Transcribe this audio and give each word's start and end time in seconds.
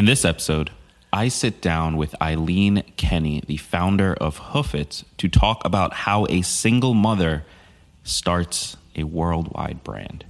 In 0.00 0.06
this 0.06 0.24
episode, 0.24 0.70
I 1.12 1.28
sit 1.28 1.60
down 1.60 1.98
with 1.98 2.14
Eileen 2.22 2.84
Kenny, 2.96 3.42
the 3.46 3.58
founder 3.58 4.14
of 4.14 4.38
Hoofitz, 4.38 5.04
to 5.18 5.28
talk 5.28 5.60
about 5.62 5.92
how 5.92 6.24
a 6.30 6.40
single 6.40 6.94
mother 6.94 7.44
starts 8.02 8.78
a 8.96 9.04
worldwide 9.04 9.84
brand. 9.84 10.24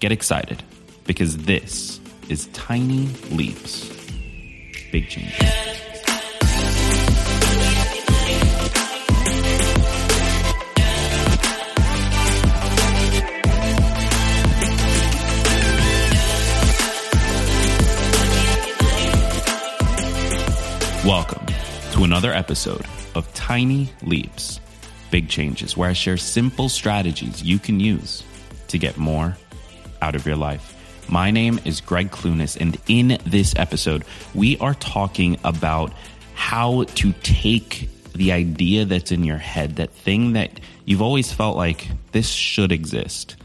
Get 0.00 0.10
excited 0.10 0.64
because 1.04 1.36
this 1.36 2.00
is 2.28 2.48
Tiny 2.48 3.06
Leaps, 3.30 3.88
Big 4.90 5.08
Changes. 5.08 5.83
Welcome 21.04 21.44
to 21.92 22.04
another 22.04 22.32
episode 22.32 22.86
of 23.14 23.30
Tiny 23.34 23.90
Leaps, 24.00 24.58
Big 25.10 25.28
Changes, 25.28 25.76
where 25.76 25.90
I 25.90 25.92
share 25.92 26.16
simple 26.16 26.70
strategies 26.70 27.42
you 27.42 27.58
can 27.58 27.78
use 27.78 28.24
to 28.68 28.78
get 28.78 28.96
more 28.96 29.36
out 30.00 30.14
of 30.14 30.24
your 30.24 30.36
life. 30.36 30.74
My 31.10 31.30
name 31.30 31.60
is 31.66 31.82
Gregg 31.82 32.10
Clunis, 32.10 32.58
and 32.58 32.78
in 32.88 33.18
this 33.26 33.52
episode, 33.54 34.06
we 34.34 34.56
are 34.60 34.72
talking 34.72 35.36
about 35.44 35.92
how 36.32 36.84
to 36.84 37.12
take 37.22 37.90
the 38.14 38.32
idea 38.32 38.86
that's 38.86 39.12
in 39.12 39.24
your 39.24 39.36
head, 39.36 39.76
that 39.76 39.90
thing 39.90 40.32
that 40.32 40.58
you've 40.86 41.02
always 41.02 41.30
felt 41.30 41.54
like 41.54 41.86
this 42.12 42.30
should 42.30 42.72
exist, 42.72 43.36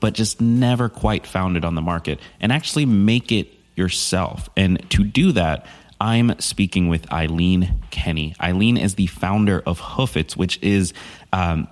but 0.00 0.12
just 0.12 0.38
never 0.38 0.90
quite 0.90 1.26
found 1.26 1.56
it 1.56 1.64
on 1.64 1.74
the 1.74 1.80
market, 1.80 2.20
and 2.42 2.52
actually 2.52 2.84
make 2.84 3.32
it 3.32 3.48
yourself. 3.74 4.50
And 4.54 4.84
to 4.90 5.02
do 5.02 5.32
that, 5.32 5.66
I'm 6.00 6.38
speaking 6.38 6.88
with 6.88 7.12
Eileen 7.12 7.82
Kenny. 7.90 8.34
Eileen 8.40 8.76
is 8.76 8.94
the 8.94 9.06
founder 9.06 9.62
of 9.66 9.80
Hoofitz, 9.80 10.36
which 10.36 10.58
is 10.62 10.92
um, 11.32 11.68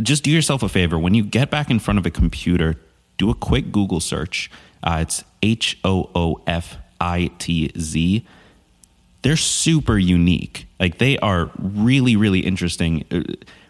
just 0.00 0.22
do 0.22 0.30
yourself 0.30 0.62
a 0.62 0.68
favor. 0.68 0.98
When 0.98 1.14
you 1.14 1.24
get 1.24 1.50
back 1.50 1.70
in 1.70 1.78
front 1.78 1.98
of 1.98 2.06
a 2.06 2.10
computer, 2.10 2.76
do 3.18 3.30
a 3.30 3.34
quick 3.34 3.72
Google 3.72 4.00
search. 4.00 4.50
Uh, 4.82 4.98
it's 5.02 5.24
H 5.42 5.78
O 5.84 6.10
O 6.14 6.40
F 6.46 6.76
I 7.00 7.30
T 7.38 7.72
Z. 7.78 8.24
They're 9.22 9.36
super 9.36 9.98
unique. 9.98 10.66
Like 10.78 10.98
they 10.98 11.18
are 11.18 11.50
really, 11.58 12.16
really 12.16 12.40
interesting. 12.40 13.04
Uh, 13.10 13.22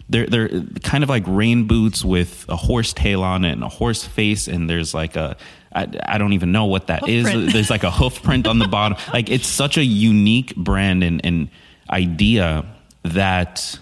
They're 0.08 0.26
they're 0.26 0.62
kind 0.84 1.02
of 1.02 1.08
like 1.08 1.24
rain 1.26 1.66
boots 1.66 2.04
with 2.04 2.44
a 2.48 2.54
horse 2.54 2.92
tail 2.92 3.22
on 3.24 3.44
it 3.44 3.52
and 3.52 3.64
a 3.64 3.68
horse 3.68 4.04
face, 4.04 4.46
and 4.46 4.70
there's 4.70 4.94
like 4.94 5.16
a 5.16 5.36
I, 5.76 5.86
I 6.06 6.18
don't 6.18 6.32
even 6.32 6.50
know 6.52 6.64
what 6.64 6.86
that 6.86 7.00
Hoof 7.00 7.08
is. 7.10 7.24
print. 7.24 7.52
There's 7.52 7.70
like 7.70 7.84
a 7.84 7.90
hoof 7.90 8.22
print 8.22 8.46
on 8.46 8.58
the 8.58 8.68
bottom. 8.68 8.98
Like 9.12 9.30
it's 9.30 9.46
such 9.46 9.78
a 9.78 9.84
unique 9.84 10.54
brand 10.56 11.02
and, 11.04 11.24
and 11.24 11.48
idea 11.88 12.66
that 13.02 13.78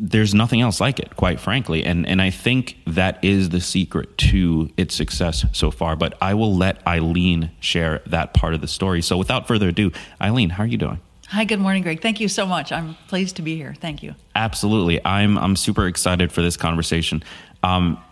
there's 0.00 0.34
nothing 0.34 0.60
else 0.60 0.80
like 0.80 0.98
it, 0.98 1.16
quite 1.16 1.40
frankly. 1.40 1.84
And 1.84 2.06
and 2.06 2.22
I 2.22 2.30
think 2.30 2.76
that 2.86 3.22
is 3.22 3.50
the 3.50 3.60
secret 3.60 4.16
to 4.18 4.70
its 4.76 4.94
success 4.94 5.44
so 5.52 5.70
far. 5.70 5.96
But 5.96 6.16
I 6.20 6.34
will 6.34 6.54
let 6.54 6.84
Eileen 6.86 7.50
share 7.60 8.00
that 8.06 8.32
part 8.32 8.54
of 8.54 8.60
the 8.60 8.68
story. 8.68 9.02
So 9.02 9.16
without 9.16 9.46
further 9.48 9.68
ado, 9.68 9.92
Eileen, 10.20 10.50
how 10.50 10.62
are 10.64 10.66
you 10.66 10.78
doing? 10.78 11.00
Hi, 11.28 11.44
good 11.44 11.60
morning, 11.60 11.82
Greg. 11.82 12.00
Thank 12.00 12.20
you 12.20 12.28
so 12.28 12.46
much. 12.46 12.72
I'm 12.72 12.94
pleased 13.08 13.36
to 13.36 13.42
be 13.42 13.54
here. 13.56 13.74
Thank 13.78 14.02
you. 14.02 14.14
Absolutely. 14.34 15.04
I'm 15.04 15.36
I'm 15.36 15.56
super 15.56 15.86
excited 15.86 16.32
for 16.32 16.42
this 16.42 16.56
conversation. 16.56 17.22
Um, 17.62 18.02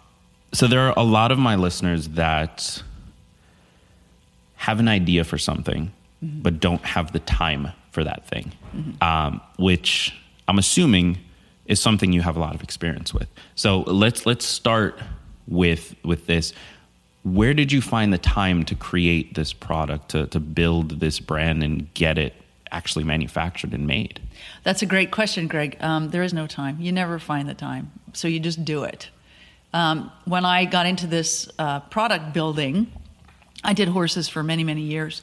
so 0.57 0.67
there 0.67 0.81
are 0.81 0.95
a 0.97 1.03
lot 1.03 1.33
of 1.33 1.39
my 1.39 1.55
listeners 1.55 2.09
that 2.11 2.83
have 4.57 4.81
an 4.81 4.89
idea 4.89 5.23
for 5.23 5.37
something, 5.37 5.93
but 6.23 6.61
don't 6.61 6.85
have 6.85 7.13
the 7.13 7.21
time 7.21 7.69
for 7.91 8.03
that 8.05 8.27
thing, 8.27 8.53
um, 9.01 9.41
which 9.59 10.15
I'm 10.49 10.59
assuming 10.59 11.19
is 11.67 11.81
something 11.81 12.13
you 12.13 12.23
have 12.23 12.37
a 12.37 12.41
lot 12.41 12.55
of 12.55 12.63
experience 12.63 13.13
with. 13.13 13.29
So 13.55 13.81
let's 13.81 14.25
let's 14.25 14.47
start 14.47 14.99
with 15.47 15.95
with 16.03 16.27
this. 16.27 16.55
Where 17.23 17.55
did 17.55 17.71
you 17.71 17.83
find 17.83 18.13
the 18.13 18.19
time 18.19 18.65
to 18.65 18.75
create 18.75 19.35
this 19.35 19.53
product, 19.53 20.11
to 20.11 20.27
to 20.29 20.41
build 20.41 21.01
this 21.01 21.21
brand, 21.21 21.63
and 21.63 21.93
get 21.95 22.17
it 22.17 22.33
actually 22.73 23.05
manufactured 23.05 23.75
and 23.75 23.87
made? 23.87 24.21
That's 24.63 24.81
a 24.81 24.87
great 24.87 25.11
question, 25.11 25.49
Greg. 25.49 25.77
Um, 25.81 26.11
there 26.11 26.23
is 26.23 26.33
no 26.33 26.47
time. 26.47 26.81
You 26.81 26.93
never 26.93 27.19
find 27.19 27.49
the 27.49 27.55
time. 27.55 27.93
So 28.15 28.27
you 28.27 28.41
just 28.41 28.65
do 28.65 28.85
it. 28.85 29.11
Um, 29.73 30.11
when 30.25 30.45
I 30.45 30.65
got 30.65 30.87
into 30.87 31.07
this 31.07 31.49
uh, 31.59 31.81
product 31.81 32.33
building, 32.33 32.91
I 33.63 33.73
did 33.73 33.89
horses 33.89 34.29
for 34.29 34.43
many, 34.43 34.65
many 34.65 34.83
years. 34.83 35.23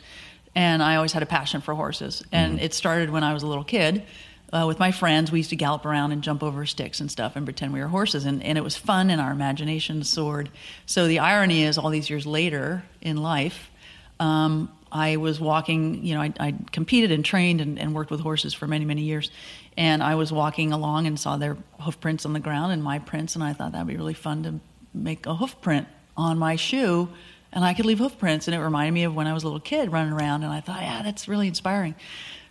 And 0.55 0.83
I 0.83 0.97
always 0.97 1.13
had 1.13 1.23
a 1.23 1.25
passion 1.25 1.61
for 1.61 1.73
horses. 1.73 2.23
And 2.31 2.59
it 2.59 2.73
started 2.73 3.09
when 3.09 3.23
I 3.23 3.33
was 3.33 3.41
a 3.43 3.47
little 3.47 3.63
kid. 3.63 4.03
Uh, 4.51 4.65
with 4.67 4.77
my 4.77 4.91
friends, 4.91 5.31
we 5.31 5.39
used 5.39 5.49
to 5.49 5.55
gallop 5.55 5.83
around 5.83 6.11
and 6.11 6.21
jump 6.21 6.43
over 6.43 6.63
sticks 6.67 6.99
and 6.99 7.09
stuff 7.09 7.35
and 7.35 7.43
pretend 7.43 7.73
we 7.73 7.79
were 7.79 7.87
horses. 7.87 8.25
And, 8.25 8.43
and 8.43 8.55
it 8.55 8.63
was 8.63 8.77
fun, 8.77 9.09
and 9.09 9.19
our 9.19 9.31
imagination 9.31 10.03
soared. 10.03 10.51
So 10.85 11.07
the 11.07 11.17
irony 11.19 11.63
is, 11.63 11.79
all 11.79 11.89
these 11.89 12.07
years 12.07 12.27
later 12.27 12.83
in 13.01 13.17
life, 13.17 13.71
um, 14.19 14.71
I 14.91 15.15
was 15.15 15.39
walking, 15.39 16.05
you 16.05 16.13
know, 16.13 16.21
I, 16.21 16.33
I 16.39 16.53
competed 16.71 17.11
and 17.11 17.25
trained 17.25 17.61
and, 17.61 17.79
and 17.79 17.95
worked 17.95 18.11
with 18.11 18.19
horses 18.19 18.53
for 18.53 18.67
many, 18.67 18.85
many 18.85 19.01
years. 19.01 19.31
And 19.77 20.03
I 20.03 20.15
was 20.15 20.31
walking 20.31 20.71
along 20.71 21.07
and 21.07 21.19
saw 21.19 21.37
their 21.37 21.57
hoof 21.79 21.99
prints 21.99 22.25
on 22.25 22.33
the 22.33 22.39
ground 22.39 22.71
and 22.71 22.83
my 22.83 22.99
prints. 22.99 23.35
And 23.35 23.43
I 23.43 23.53
thought 23.53 23.71
that'd 23.71 23.87
be 23.87 23.97
really 23.97 24.13
fun 24.13 24.43
to 24.43 24.59
make 24.93 25.25
a 25.25 25.35
hoof 25.35 25.59
print 25.61 25.87
on 26.15 26.37
my 26.37 26.55
shoe. 26.55 27.09
And 27.51 27.63
I 27.63 27.73
could 27.73 27.85
leave 27.85 27.99
hoof 27.99 28.17
prints. 28.17 28.47
And 28.47 28.55
it 28.55 28.59
reminded 28.59 28.93
me 28.93 29.03
of 29.03 29.15
when 29.15 29.27
I 29.27 29.33
was 29.33 29.43
a 29.43 29.47
little 29.47 29.59
kid 29.59 29.91
running 29.91 30.13
around. 30.13 30.43
And 30.43 30.53
I 30.53 30.61
thought, 30.61 30.81
yeah, 30.81 31.01
that's 31.03 31.27
really 31.27 31.47
inspiring. 31.47 31.95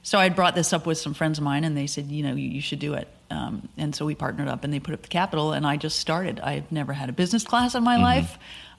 So 0.03 0.19
I 0.19 0.29
brought 0.31 0.55
this 0.57 0.73
up 0.73 0.85
with 0.85 0.99
some 0.99 1.15
friends 1.15 1.39
of 1.39 1.45
mine 1.45 1.63
and 1.63 1.77
they 1.77 1.87
said, 1.87 2.11
you 2.11 2.25
know, 2.25 2.35
you, 2.35 2.49
you 2.49 2.61
should 2.61 2.81
do 2.81 2.95
it. 2.95 3.07
Um, 3.31 3.69
and 3.77 3.95
so 3.95 4.05
we 4.05 4.15
partnered 4.17 4.49
up 4.49 4.65
and 4.65 4.73
they 4.73 4.81
put 4.81 4.95
up 4.95 5.03
the 5.03 5.09
capital. 5.09 5.53
And 5.53 5.65
I 5.67 5.77
just 5.77 6.01
started. 6.01 6.41
I've 6.41 6.71
never 6.73 6.93
had 6.93 7.09
a 7.09 7.13
business 7.13 7.45
class 7.45 7.75
in 7.75 7.85
my 7.85 7.97
life. 7.97 8.37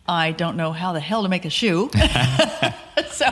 I 0.07 0.31
don't 0.31 0.57
know 0.57 0.73
how 0.73 0.91
the 0.91 0.99
hell 0.99 1.23
to 1.23 1.29
make 1.29 1.45
a 1.45 1.49
shoe. 1.49 1.89
so 3.11 3.25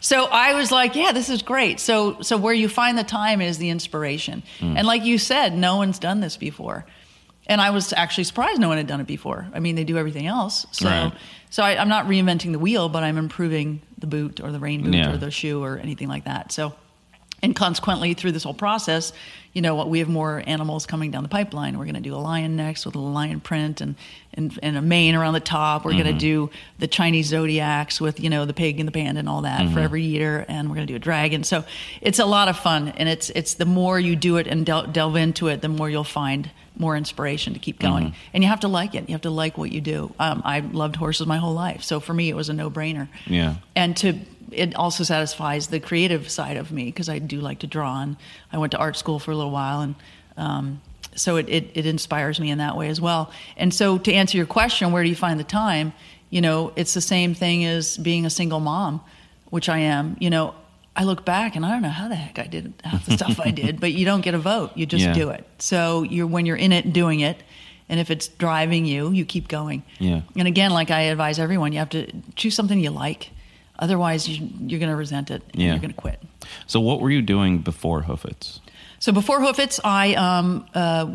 so 0.00 0.26
I 0.26 0.54
was 0.54 0.70
like, 0.70 0.94
yeah, 0.94 1.12
this 1.12 1.28
is 1.28 1.42
great. 1.42 1.80
So 1.80 2.20
so 2.22 2.36
where 2.36 2.54
you 2.54 2.68
find 2.68 2.96
the 2.98 3.04
time 3.04 3.40
is 3.40 3.58
the 3.58 3.70
inspiration. 3.70 4.42
Mm. 4.60 4.76
And 4.78 4.86
like 4.86 5.04
you 5.04 5.18
said, 5.18 5.56
no 5.56 5.76
one's 5.76 5.98
done 5.98 6.20
this 6.20 6.36
before. 6.36 6.86
And 7.46 7.60
I 7.62 7.70
was 7.70 7.92
actually 7.94 8.24
surprised 8.24 8.60
no 8.60 8.68
one 8.68 8.76
had 8.76 8.86
done 8.86 9.00
it 9.00 9.06
before. 9.06 9.46
I 9.54 9.60
mean, 9.60 9.74
they 9.74 9.84
do 9.84 9.96
everything 9.96 10.26
else. 10.26 10.66
So 10.72 10.86
Right. 10.88 11.12
so 11.50 11.62
I, 11.62 11.76
I'm 11.80 11.88
not 11.88 12.06
reinventing 12.06 12.52
the 12.52 12.58
wheel, 12.58 12.88
but 12.90 13.02
I'm 13.02 13.16
improving 13.16 13.80
the 13.96 14.06
boot 14.06 14.40
or 14.40 14.52
the 14.52 14.58
rain 14.60 14.82
boot 14.82 14.94
Yeah. 14.94 15.12
or 15.12 15.16
the 15.16 15.30
shoe 15.30 15.62
or 15.62 15.78
anything 15.78 16.08
like 16.08 16.24
that. 16.24 16.52
So 16.52 16.74
and 17.42 17.54
consequently 17.54 18.14
through 18.14 18.32
this 18.32 18.44
whole 18.44 18.54
process 18.54 19.12
you 19.52 19.62
know 19.62 19.74
what 19.74 19.88
we 19.88 19.98
have 19.98 20.08
more 20.08 20.42
animals 20.46 20.86
coming 20.86 21.10
down 21.10 21.22
the 21.22 21.28
pipeline. 21.28 21.78
We're 21.78 21.84
going 21.84 21.96
to 21.96 22.00
do 22.00 22.14
a 22.14 22.16
lion 22.16 22.54
next 22.54 22.86
with 22.86 22.94
a 22.94 23.00
lion 23.00 23.40
print 23.40 23.80
and 23.80 23.96
and, 24.34 24.56
and 24.62 24.76
a 24.76 24.82
mane 24.82 25.16
around 25.16 25.34
the 25.34 25.40
top. 25.40 25.84
We're 25.84 25.92
going 25.92 26.04
to 26.04 26.10
mm-hmm. 26.10 26.18
do 26.18 26.50
the 26.78 26.86
chinese 26.86 27.26
zodiacs 27.26 28.00
with 28.00 28.20
you 28.20 28.30
know 28.30 28.44
the 28.44 28.52
pig 28.52 28.78
and 28.78 28.86
the 28.86 28.92
panda 28.92 29.18
and 29.18 29.28
all 29.28 29.42
that 29.42 29.62
for 29.62 29.64
mm-hmm. 29.64 29.78
every 29.78 30.02
year. 30.02 30.44
And 30.48 30.68
we're 30.68 30.76
going 30.76 30.86
to 30.86 30.92
do 30.92 30.96
a 30.96 31.00
dragon. 31.00 31.44
So 31.44 31.64
it's 32.00 32.18
a 32.18 32.24
lot 32.24 32.48
of 32.48 32.56
fun. 32.56 32.88
And 32.90 33.08
it's 33.08 33.30
it's 33.30 33.54
the 33.54 33.64
more 33.64 33.98
you 33.98 34.14
do 34.16 34.36
it 34.36 34.46
and 34.46 34.64
del- 34.64 34.86
delve 34.86 35.16
into 35.16 35.48
it 35.48 35.60
the 35.60 35.68
more 35.68 35.88
you'll 35.88 36.04
find 36.04 36.50
more 36.76 36.96
inspiration 36.96 37.54
to 37.54 37.58
keep 37.58 37.80
mm-hmm. 37.80 37.92
going. 37.92 38.14
And 38.32 38.44
you 38.44 38.50
have 38.50 38.60
to 38.60 38.68
like 38.68 38.94
it. 38.94 39.08
You 39.08 39.14
have 39.14 39.22
to 39.22 39.30
like 39.30 39.58
what 39.58 39.72
you 39.72 39.80
do. 39.80 40.14
Um, 40.20 40.42
i 40.44 40.60
loved 40.60 40.94
horses 40.94 41.26
my 41.26 41.38
whole 41.38 41.54
life. 41.54 41.82
So 41.82 41.98
for 41.98 42.14
me 42.14 42.28
it 42.28 42.36
was 42.36 42.48
a 42.48 42.52
no-brainer. 42.52 43.08
Yeah. 43.26 43.56
and 43.74 43.96
to 43.96 44.14
it 44.52 44.74
also 44.74 45.04
satisfies 45.04 45.68
the 45.68 45.80
creative 45.80 46.28
side 46.30 46.56
of 46.56 46.70
me 46.72 46.84
because 46.86 47.08
I 47.08 47.18
do 47.18 47.40
like 47.40 47.60
to 47.60 47.66
draw 47.66 48.00
and 48.02 48.16
I 48.52 48.58
went 48.58 48.72
to 48.72 48.78
art 48.78 48.96
school 48.96 49.18
for 49.18 49.30
a 49.30 49.36
little 49.36 49.50
while 49.52 49.80
and 49.80 49.94
um, 50.36 50.80
so 51.14 51.36
it, 51.36 51.48
it, 51.48 51.70
it 51.74 51.86
inspires 51.86 52.38
me 52.38 52.50
in 52.50 52.58
that 52.58 52.76
way 52.76 52.88
as 52.88 53.00
well. 53.00 53.32
And 53.56 53.74
so 53.74 53.98
to 53.98 54.12
answer 54.12 54.36
your 54.36 54.46
question, 54.46 54.92
where 54.92 55.02
do 55.02 55.08
you 55.08 55.16
find 55.16 55.38
the 55.40 55.44
time? 55.44 55.92
You 56.30 56.40
know, 56.40 56.72
it's 56.76 56.94
the 56.94 57.00
same 57.00 57.34
thing 57.34 57.64
as 57.64 57.96
being 57.98 58.24
a 58.24 58.30
single 58.30 58.60
mom, 58.60 59.00
which 59.50 59.68
I 59.68 59.78
am. 59.78 60.16
You 60.20 60.30
know, 60.30 60.54
I 60.94 61.04
look 61.04 61.24
back 61.24 61.56
and 61.56 61.64
I 61.66 61.70
don't 61.70 61.82
know 61.82 61.88
how 61.88 62.08
the 62.08 62.14
heck 62.14 62.38
I 62.38 62.46
did 62.46 62.72
half 62.84 63.04
the 63.06 63.12
stuff 63.16 63.40
I 63.40 63.50
did, 63.50 63.80
but 63.84 63.92
you 63.92 64.04
don't 64.04 64.20
get 64.20 64.34
a 64.34 64.38
vote. 64.38 64.76
You 64.76 64.86
just 64.86 65.04
Yeah. 65.06 65.12
do 65.14 65.30
it. 65.30 65.44
So 65.58 66.02
you're 66.02 66.26
when 66.26 66.46
you're 66.46 66.56
in 66.56 66.72
it 66.72 66.92
doing 66.92 67.20
it, 67.20 67.42
and 67.88 67.98
if 67.98 68.10
it's 68.10 68.28
driving 68.28 68.84
you, 68.84 69.10
you 69.10 69.24
keep 69.24 69.48
going. 69.48 69.82
Yeah. 69.98 70.20
And 70.36 70.46
again, 70.46 70.70
like 70.70 70.90
I 70.90 71.02
advise 71.02 71.38
everyone, 71.38 71.72
you 71.72 71.78
have 71.78 71.90
to 71.90 72.06
choose 72.36 72.54
something 72.54 72.78
you 72.78 72.90
like. 72.90 73.30
Otherwise, 73.78 74.28
you, 74.28 74.48
you're 74.66 74.80
going 74.80 74.90
to 74.90 74.96
resent 74.96 75.30
it 75.30 75.42
and 75.52 75.62
Yeah. 75.62 75.68
you're 75.70 75.78
going 75.78 75.92
to 75.94 75.96
quit. 76.00 76.20
So 76.66 76.80
what 76.80 77.00
were 77.00 77.10
you 77.10 77.22
doing 77.22 77.58
before 77.58 78.02
Hoofitz? 78.02 78.60
So 79.00 79.12
before 79.12 79.38
Hoofitz, 79.38 79.78
I 79.84 80.14
um, 80.14 80.66
uh, 80.74 81.06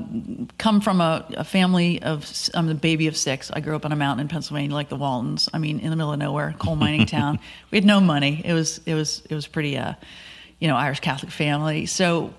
come 0.58 0.80
from 0.80 1.02
a, 1.02 1.26
a 1.36 1.44
family 1.44 2.02
of, 2.02 2.32
I'm 2.54 2.68
the 2.68 2.76
baby 2.76 3.08
of 3.08 3.18
six. 3.18 3.52
I 3.52 3.60
grew 3.60 3.76
up 3.76 3.84
on 3.84 3.92
a 3.92 3.96
mountain 3.98 4.22
in 4.22 4.28
Pennsylvania, 4.30 4.74
like 4.74 4.88
the 4.88 4.96
Waltons. 4.96 5.50
I 5.54 5.58
mean, 5.58 5.80
in 5.82 5.90
the 5.90 5.98
middle 5.98 6.14
of 6.14 6.20
nowhere, 6.20 6.56
coal 6.60 6.78
mining 6.78 7.06
town. 7.06 7.40
We 7.72 7.78
had 7.78 7.86
no 7.86 8.00
money. 8.00 8.42
It 8.46 8.54
was, 8.54 8.80
it 8.86 8.94
was, 8.94 9.22
it 9.30 9.36
was 9.36 9.48
pretty, 9.48 9.78
uh, 9.78 9.96
you 10.60 10.70
know, 10.70 10.78
Irish 10.78 11.02
Catholic 11.02 11.32
family. 11.32 11.86
So 11.86 12.34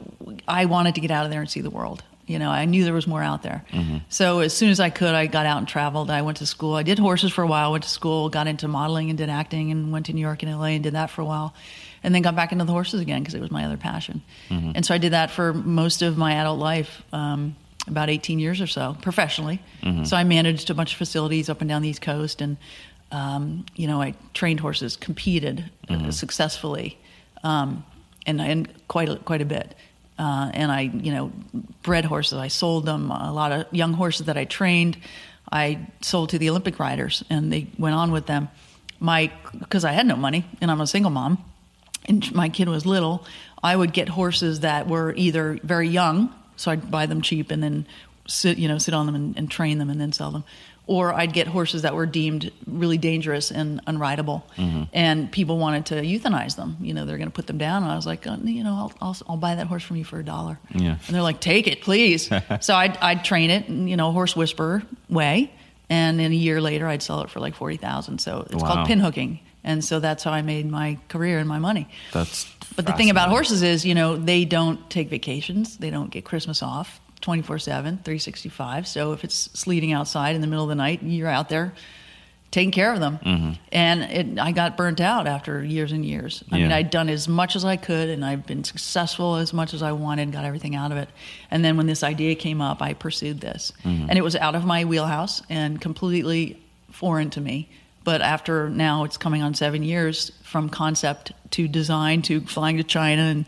I 0.48 0.64
wanted 0.64 0.94
to 0.94 1.02
get 1.02 1.10
out 1.10 1.26
of 1.26 1.30
there 1.30 1.40
and 1.40 1.50
see 1.50 1.60
the 1.60 1.70
world. 1.70 2.02
You 2.26 2.38
know, 2.38 2.50
I 2.50 2.64
knew 2.64 2.84
there 2.84 2.94
was 2.94 3.06
more 3.06 3.22
out 3.22 3.42
there. 3.42 3.64
So 4.08 4.40
as 4.40 4.54
soon 4.54 4.70
as 4.70 4.80
I 4.80 4.88
could, 4.90 5.14
I 5.14 5.26
got 5.26 5.44
out 5.46 5.58
and 5.58 5.68
traveled. 5.68 6.10
I 6.10 6.22
went 6.22 6.38
to 6.38 6.46
school. 6.46 6.74
I 6.74 6.82
did 6.82 6.98
horses 6.98 7.32
for 7.32 7.42
a 7.42 7.46
while. 7.46 7.70
Went 7.72 7.84
to 7.84 7.90
school, 7.90 8.28
got 8.30 8.46
into 8.46 8.66
modeling 8.66 9.10
and 9.10 9.18
did 9.18 9.28
acting, 9.28 9.70
and 9.70 9.92
went 9.92 10.06
to 10.06 10.12
New 10.12 10.22
York 10.22 10.42
and 10.42 10.50
LA 10.50 10.68
and 10.68 10.82
did 10.82 10.94
that 10.94 11.10
for 11.10 11.20
a 11.20 11.24
while, 11.26 11.54
and 12.02 12.14
then 12.14 12.22
got 12.22 12.34
back 12.34 12.50
into 12.52 12.64
the 12.64 12.72
horses 12.72 13.00
again 13.00 13.20
because 13.22 13.34
it 13.34 13.40
was 13.40 13.50
my 13.50 13.64
other 13.66 13.76
passion. 13.76 14.22
And 14.74 14.86
so 14.86 14.94
I 14.94 14.98
did 14.98 15.12
that 15.12 15.30
for 15.30 15.52
most 15.52 16.00
of 16.02 16.16
my 16.16 16.32
adult 16.34 16.58
life. 16.58 17.02
Um, 17.12 17.56
about 17.86 18.08
18 18.08 18.38
years 18.38 18.62
or 18.62 18.66
so 18.66 18.96
professionally. 19.02 19.60
So 20.06 20.16
I 20.16 20.24
managed 20.24 20.70
a 20.70 20.74
bunch 20.74 20.92
of 20.92 20.96
facilities 20.98 21.50
up 21.50 21.60
and 21.60 21.68
down 21.68 21.82
the 21.82 21.90
East 21.90 22.00
Coast, 22.00 22.40
and 22.40 22.56
um, 23.12 23.66
you 23.76 23.86
know 23.86 24.00
I 24.00 24.14
trained 24.32 24.60
horses, 24.60 24.96
competed 24.96 25.70
uh, 25.90 26.10
successfully, 26.10 26.98
um, 27.42 27.84
and 28.24 28.40
and 28.40 28.68
quite 28.88 29.10
a, 29.10 29.16
quite 29.16 29.42
a 29.42 29.44
bit. 29.44 29.74
Uh, 30.18 30.50
and 30.54 30.70
I 30.70 30.82
you 30.82 31.12
know 31.12 31.32
bred 31.82 32.04
horses. 32.04 32.38
I 32.38 32.48
sold 32.48 32.86
them 32.86 33.10
a 33.10 33.32
lot 33.32 33.52
of 33.52 33.66
young 33.72 33.92
horses 33.94 34.26
that 34.26 34.36
I 34.36 34.44
trained. 34.44 34.96
I 35.50 35.86
sold 36.00 36.30
to 36.30 36.38
the 36.38 36.50
Olympic 36.50 36.78
riders, 36.78 37.24
and 37.30 37.52
they 37.52 37.68
went 37.78 37.94
on 37.94 38.12
with 38.12 38.26
them. 38.26 38.48
My 39.00 39.32
because 39.58 39.84
I 39.84 39.92
had 39.92 40.06
no 40.06 40.16
money, 40.16 40.44
and 40.60 40.70
I'm 40.70 40.80
a 40.80 40.86
single 40.86 41.10
mom 41.10 41.44
and 42.06 42.34
my 42.34 42.48
kid 42.48 42.68
was 42.68 42.86
little, 42.86 43.24
I 43.62 43.74
would 43.74 43.92
get 43.92 44.08
horses 44.08 44.60
that 44.60 44.88
were 44.88 45.14
either 45.16 45.58
very 45.62 45.88
young, 45.88 46.34
so 46.56 46.70
I'd 46.70 46.90
buy 46.90 47.06
them 47.06 47.22
cheap 47.22 47.50
and 47.50 47.62
then 47.62 47.86
sit, 48.26 48.58
you 48.58 48.68
know, 48.68 48.78
sit 48.78 48.94
on 48.94 49.06
them 49.06 49.14
and, 49.14 49.36
and 49.36 49.50
train 49.50 49.78
them 49.78 49.90
and 49.90 50.00
then 50.00 50.12
sell 50.12 50.30
them, 50.30 50.44
or 50.86 51.14
I'd 51.14 51.32
get 51.32 51.46
horses 51.46 51.82
that 51.82 51.94
were 51.94 52.04
deemed 52.06 52.52
really 52.66 52.98
dangerous 52.98 53.50
and 53.50 53.84
unrideable, 53.86 54.42
and 54.92 55.32
people 55.32 55.58
wanted 55.58 55.86
to 55.86 55.94
euthanize 56.02 56.56
them. 56.56 56.76
You 56.80 56.92
know, 56.94 57.06
they're 57.06 57.16
going 57.16 57.30
to 57.30 57.34
put 57.34 57.46
them 57.46 57.56
down. 57.58 57.82
And 57.82 57.90
I 57.90 57.96
was 57.96 58.06
like, 58.06 58.26
uh, 58.26 58.36
you 58.44 58.62
know, 58.62 58.74
I'll, 58.74 58.92
I'll 59.00 59.16
I'll 59.30 59.36
buy 59.38 59.54
that 59.54 59.66
horse 59.66 59.82
from 59.82 59.96
you 59.96 60.04
for 60.04 60.18
a 60.18 60.24
dollar. 60.24 60.58
Yeah. 60.74 60.98
And 61.06 61.14
they're 61.14 61.22
like, 61.22 61.40
take 61.40 61.66
it, 61.66 61.80
please. 61.80 62.28
so 62.60 62.74
I'd 62.74 62.96
I'd 62.98 63.24
train 63.24 63.50
it, 63.50 63.68
you 63.68 63.96
know, 63.96 64.12
horse 64.12 64.36
whisperer 64.36 64.82
way, 65.08 65.50
and 65.88 66.18
then 66.20 66.32
a 66.32 66.34
year 66.34 66.60
later 66.60 66.86
I'd 66.86 67.02
sell 67.02 67.22
it 67.22 67.30
for 67.30 67.40
like 67.40 67.54
forty 67.54 67.76
thousand. 67.78 68.18
So 68.20 68.46
it's 68.50 68.62
Wow. 68.62 68.74
called 68.74 68.86
pin 68.86 69.00
hooking. 69.00 69.40
And 69.66 69.82
so 69.82 69.98
that's 69.98 70.22
how 70.22 70.30
I 70.30 70.42
made 70.42 70.70
my 70.70 70.98
career 71.08 71.38
and 71.38 71.48
my 71.48 71.58
money. 71.58 71.88
That's 72.12 72.46
But 72.76 72.84
the 72.84 72.92
thing 72.92 73.08
about 73.08 73.30
horses 73.30 73.62
is, 73.62 73.86
you 73.86 73.94
know, 73.94 74.14
they 74.16 74.44
don't 74.44 74.90
take 74.90 75.08
vacations. 75.08 75.78
They 75.78 75.88
don't 75.88 76.10
get 76.10 76.26
Christmas 76.26 76.62
off 76.62 77.00
24 77.24 77.58
7, 77.58 77.96
365. 78.04 78.86
So 78.86 79.12
if 79.12 79.24
it's 79.24 79.34
sleeting 79.34 79.92
outside 79.92 80.34
in 80.34 80.42
the 80.42 80.46
middle 80.46 80.64
of 80.64 80.68
the 80.68 80.74
night, 80.74 81.02
you're 81.02 81.26
out 81.26 81.48
there 81.48 81.72
taking 82.50 82.70
care 82.70 82.92
of 82.92 83.00
them. 83.00 83.18
Mm-hmm. 83.18 83.52
And 83.72 84.02
it, 84.02 84.38
I 84.38 84.52
got 84.52 84.76
burnt 84.76 85.00
out 85.00 85.26
after 85.26 85.64
years 85.64 85.90
and 85.90 86.04
years. 86.04 86.44
I 86.52 86.58
mean, 86.58 86.70
I'd 86.70 86.90
done 86.90 87.08
as 87.08 87.26
much 87.26 87.56
as 87.56 87.64
I 87.64 87.76
could 87.76 88.10
and 88.10 88.22
I've 88.22 88.46
been 88.46 88.62
successful 88.62 89.36
as 89.36 89.54
much 89.54 89.72
as 89.72 89.82
I 89.82 89.92
wanted, 89.92 90.32
got 90.32 90.44
everything 90.44 90.76
out 90.76 90.92
of 90.92 90.98
it. 90.98 91.08
And 91.50 91.64
then 91.64 91.78
when 91.78 91.86
this 91.86 92.02
idea 92.02 92.34
came 92.34 92.60
up, 92.60 92.82
I 92.82 92.92
pursued 92.92 93.40
this. 93.40 93.72
Mm-hmm. 93.84 94.10
And 94.10 94.18
it 94.18 94.22
was 94.22 94.36
out 94.36 94.54
of 94.54 94.66
my 94.66 94.84
wheelhouse 94.84 95.40
and 95.48 95.80
completely 95.80 96.62
foreign 96.92 97.30
to 97.30 97.40
me. 97.40 97.70
But 98.04 98.20
after 98.20 98.68
now, 98.68 99.04
it's 99.04 99.16
coming 99.16 99.42
on 99.42 99.54
seven 99.54 99.82
years 99.82 100.30
from 100.42 100.68
concept 100.68 101.32
to 101.52 101.66
design 101.66 102.20
to 102.22 102.42
flying 102.42 102.76
to 102.76 102.84
China 102.84 103.22
and 103.22 103.46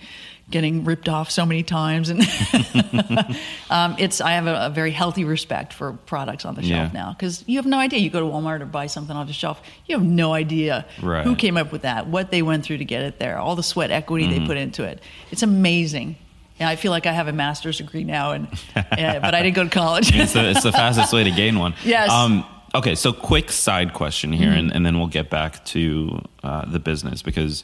getting 0.49 0.85
ripped 0.85 1.09
off 1.09 1.31
so 1.31 1.45
many 1.45 1.63
times. 1.65 2.09
And 2.09 2.21
um, 3.71 3.97
it's 3.99 4.21
I 4.21 4.33
have 4.33 4.47
a, 4.47 4.67
a 4.67 4.71
very 4.71 4.91
healthy 4.91 5.25
respect 5.25 5.73
for 5.73 5.93
products 5.93 6.45
on 6.45 6.55
the 6.55 6.63
shelf 6.63 6.93
Yeah. 6.93 7.01
now 7.01 7.13
because 7.13 7.43
you 7.47 7.59
have 7.59 7.67
no 7.67 7.79
idea. 7.79 7.99
You 8.01 8.11
go 8.11 8.21
to 8.21 8.27
Walmart 8.27 8.61
or 8.61 8.67
buy 8.67 8.87
something 8.87 9.17
off 9.17 9.27
the 9.27 9.33
shelf, 9.33 9.61
you 9.87 9.97
have 9.97 10.07
no 10.07 10.33
idea 10.33 10.87
Right. 11.03 11.25
who 11.25 11.35
came 11.37 11.57
up 11.57 11.73
with 11.73 11.83
that, 11.83 12.07
what 12.07 12.31
they 12.31 12.43
went 12.43 12.65
through 12.65 12.79
to 12.79 12.85
get 12.85 13.03
it 13.03 13.19
there, 13.19 13.39
all 13.39 13.57
the 13.57 13.63
sweat 13.63 13.91
equity 13.91 14.27
Mm-hmm. 14.27 14.41
they 14.41 14.47
put 14.47 14.57
into 14.57 14.85
it. 14.85 15.03
It's 15.31 15.43
amazing. 15.43 16.17
And 16.59 16.69
I 16.69 16.77
feel 16.77 16.91
like 16.91 17.05
I 17.07 17.13
have 17.13 17.29
a 17.29 17.33
master's 17.35 17.79
degree 17.79 18.05
now, 18.05 18.33
and 18.33 18.49
yeah, 18.97 19.19
but 19.19 19.35
I 19.35 19.43
didn't 19.43 19.57
go 19.57 19.65
to 19.65 19.71
college. 19.71 20.11
it's 20.15 20.33
the, 20.33 20.49
it's 20.51 20.63
the 20.63 20.73
fastest 20.73 21.13
way 21.13 21.23
to 21.25 21.31
gain 21.31 21.59
one. 21.59 21.75
Yes. 21.85 22.09
Um, 22.11 22.47
okay, 22.75 22.95
so 22.95 23.13
quick 23.13 23.53
side 23.53 23.93
question 23.93 24.33
here, 24.33 24.53
and, 24.53 24.73
and 24.73 24.87
then 24.87 24.97
we'll 24.99 25.07
get 25.09 25.29
back 25.29 25.65
to 25.67 26.23
uh, 26.43 26.65
the 26.65 26.79
business 26.79 27.21
because 27.21 27.63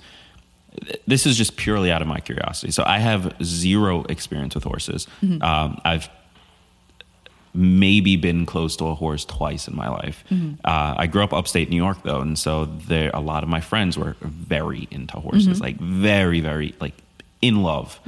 this 1.06 1.26
is 1.26 1.36
just 1.36 1.56
purely 1.56 1.90
out 1.92 2.02
of 2.02 2.08
my 2.08 2.20
curiosity. 2.20 2.72
So 2.72 2.82
I 2.86 2.98
have 2.98 3.34
zero 3.42 4.04
experience 4.04 4.54
with 4.54 4.64
horses. 4.64 5.06
Um, 5.42 5.80
I've 5.84 6.08
maybe 7.54 8.16
been 8.16 8.46
close 8.46 8.76
to 8.76 8.86
a 8.86 8.94
horse 8.94 9.24
twice 9.26 9.68
in 9.68 9.76
my 9.76 9.88
life. 9.88 10.24
Uh, 10.64 10.94
I 10.96 11.06
grew 11.06 11.22
up 11.22 11.34
upstate 11.34 11.68
New 11.68 11.76
York 11.76 11.98
though, 12.02 12.20
and 12.22 12.38
so 12.38 12.64
there 12.64 13.10
a 13.12 13.20
lot 13.20 13.42
of 13.42 13.48
my 13.50 13.60
friends 13.60 13.98
were 13.98 14.16
very 14.22 14.88
into 14.90 15.18
horses, 15.20 15.60
like 15.60 15.76
very, 15.78 16.40
very 16.40 16.74
like 16.80 16.94
in 17.42 17.62
love. 17.62 18.00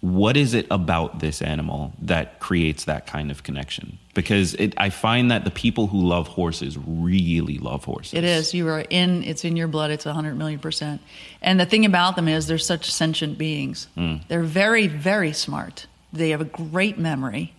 What 0.00 0.36
is 0.36 0.54
it 0.54 0.66
about 0.70 1.18
this 1.18 1.42
animal 1.42 1.92
that 2.02 2.38
creates 2.38 2.84
that 2.84 3.06
kind 3.06 3.32
of 3.32 3.42
connection? 3.42 3.98
Because 4.14 4.54
it, 4.54 4.74
I 4.76 4.90
find 4.90 5.30
that 5.32 5.44
the 5.44 5.50
people 5.50 5.88
who 5.88 6.06
love 6.06 6.28
horses 6.28 6.78
really 6.86 7.58
love 7.58 7.84
horses. 7.84 8.14
It 8.14 8.22
is. 8.22 8.54
You 8.54 8.68
are 8.68 8.80
in. 8.80 9.24
It's 9.24 9.44
in 9.44 9.56
your 9.56 9.66
blood. 9.66 9.90
It's 9.90 10.04
hundred 10.04 10.36
million 10.36 10.60
percent. 10.60 11.00
And 11.42 11.58
the 11.58 11.66
thing 11.66 11.84
about 11.84 12.14
them 12.14 12.28
is 12.28 12.46
they're 12.46 12.58
such 12.58 12.90
sentient 12.92 13.38
beings. 13.38 13.88
Mm. 13.96 14.26
They're 14.28 14.42
very, 14.42 14.86
very 14.86 15.32
smart. 15.32 15.86
They 16.12 16.30
have 16.30 16.40
a 16.40 16.44
great 16.44 16.98
memory. 16.98 17.52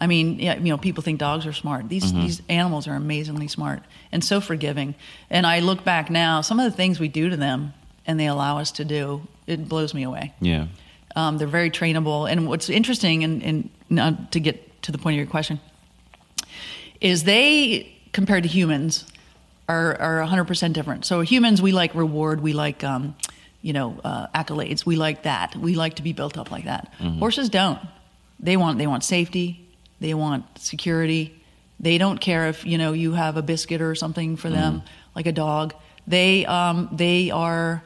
I 0.00 0.06
mean, 0.06 0.38
you 0.38 0.54
know, 0.56 0.78
people 0.78 1.02
think 1.02 1.18
dogs 1.18 1.46
are 1.46 1.52
smart. 1.52 1.88
These 1.88 2.12
mm-hmm. 2.12 2.22
these 2.22 2.42
animals 2.48 2.86
are 2.88 2.94
amazingly 2.94 3.48
smart 3.48 3.82
and 4.12 4.22
so 4.22 4.40
forgiving. 4.40 4.94
And 5.30 5.46
I 5.46 5.60
look 5.60 5.84
back 5.84 6.10
now, 6.10 6.40
some 6.40 6.60
of 6.60 6.70
the 6.70 6.76
things 6.76 7.00
we 7.00 7.08
do 7.08 7.30
to 7.30 7.36
them 7.36 7.72
and 8.06 8.20
they 8.20 8.26
allow 8.26 8.58
us 8.58 8.72
to 8.72 8.84
do, 8.84 9.26
it 9.46 9.68
blows 9.68 9.94
me 9.94 10.02
away. 10.02 10.32
Yeah. 10.40 10.66
Um, 11.16 11.38
they're 11.38 11.48
very 11.48 11.70
trainable. 11.70 12.30
And 12.30 12.46
what's 12.46 12.68
interesting, 12.70 13.24
and, 13.24 13.42
and 13.42 13.70
now 13.90 14.16
to 14.30 14.38
get 14.38 14.82
to 14.82 14.92
the 14.92 14.98
point 14.98 15.14
of 15.14 15.18
your 15.18 15.26
question, 15.26 15.58
is 17.00 17.24
they, 17.24 17.92
compared 18.12 18.44
to 18.44 18.48
humans, 18.48 19.04
are, 19.68 20.00
are 20.00 20.24
100% 20.24 20.72
different. 20.72 21.04
So 21.04 21.22
humans, 21.22 21.60
we 21.60 21.72
like 21.72 21.94
reward, 21.94 22.40
we 22.40 22.52
like, 22.52 22.84
um, 22.84 23.16
you 23.62 23.72
know, 23.72 23.98
uh, 24.04 24.28
accolades. 24.34 24.86
We 24.86 24.94
like 24.94 25.24
that. 25.24 25.56
We 25.56 25.74
like 25.74 25.94
to 25.96 26.02
be 26.02 26.12
built 26.12 26.38
up 26.38 26.52
like 26.52 26.66
that. 26.66 26.92
Horses 27.18 27.48
don't. 27.48 27.80
They 28.38 28.56
want 28.56 28.78
they 28.78 28.86
want 28.86 29.02
safety. 29.02 29.66
They 29.98 30.14
want 30.14 30.44
security. 30.58 31.34
They 31.80 31.98
don't 31.98 32.20
care 32.20 32.48
if 32.48 32.64
you 32.64 32.78
know 32.78 32.92
you 32.92 33.12
have 33.14 33.36
a 33.36 33.42
biscuit 33.42 33.80
or 33.80 33.94
something 33.94 34.36
for 34.36 34.50
them, 34.50 34.82
like 35.16 35.26
a 35.26 35.32
dog. 35.32 35.74
They 36.06 36.46
um, 36.46 36.90
they 36.92 37.30
are 37.30 37.82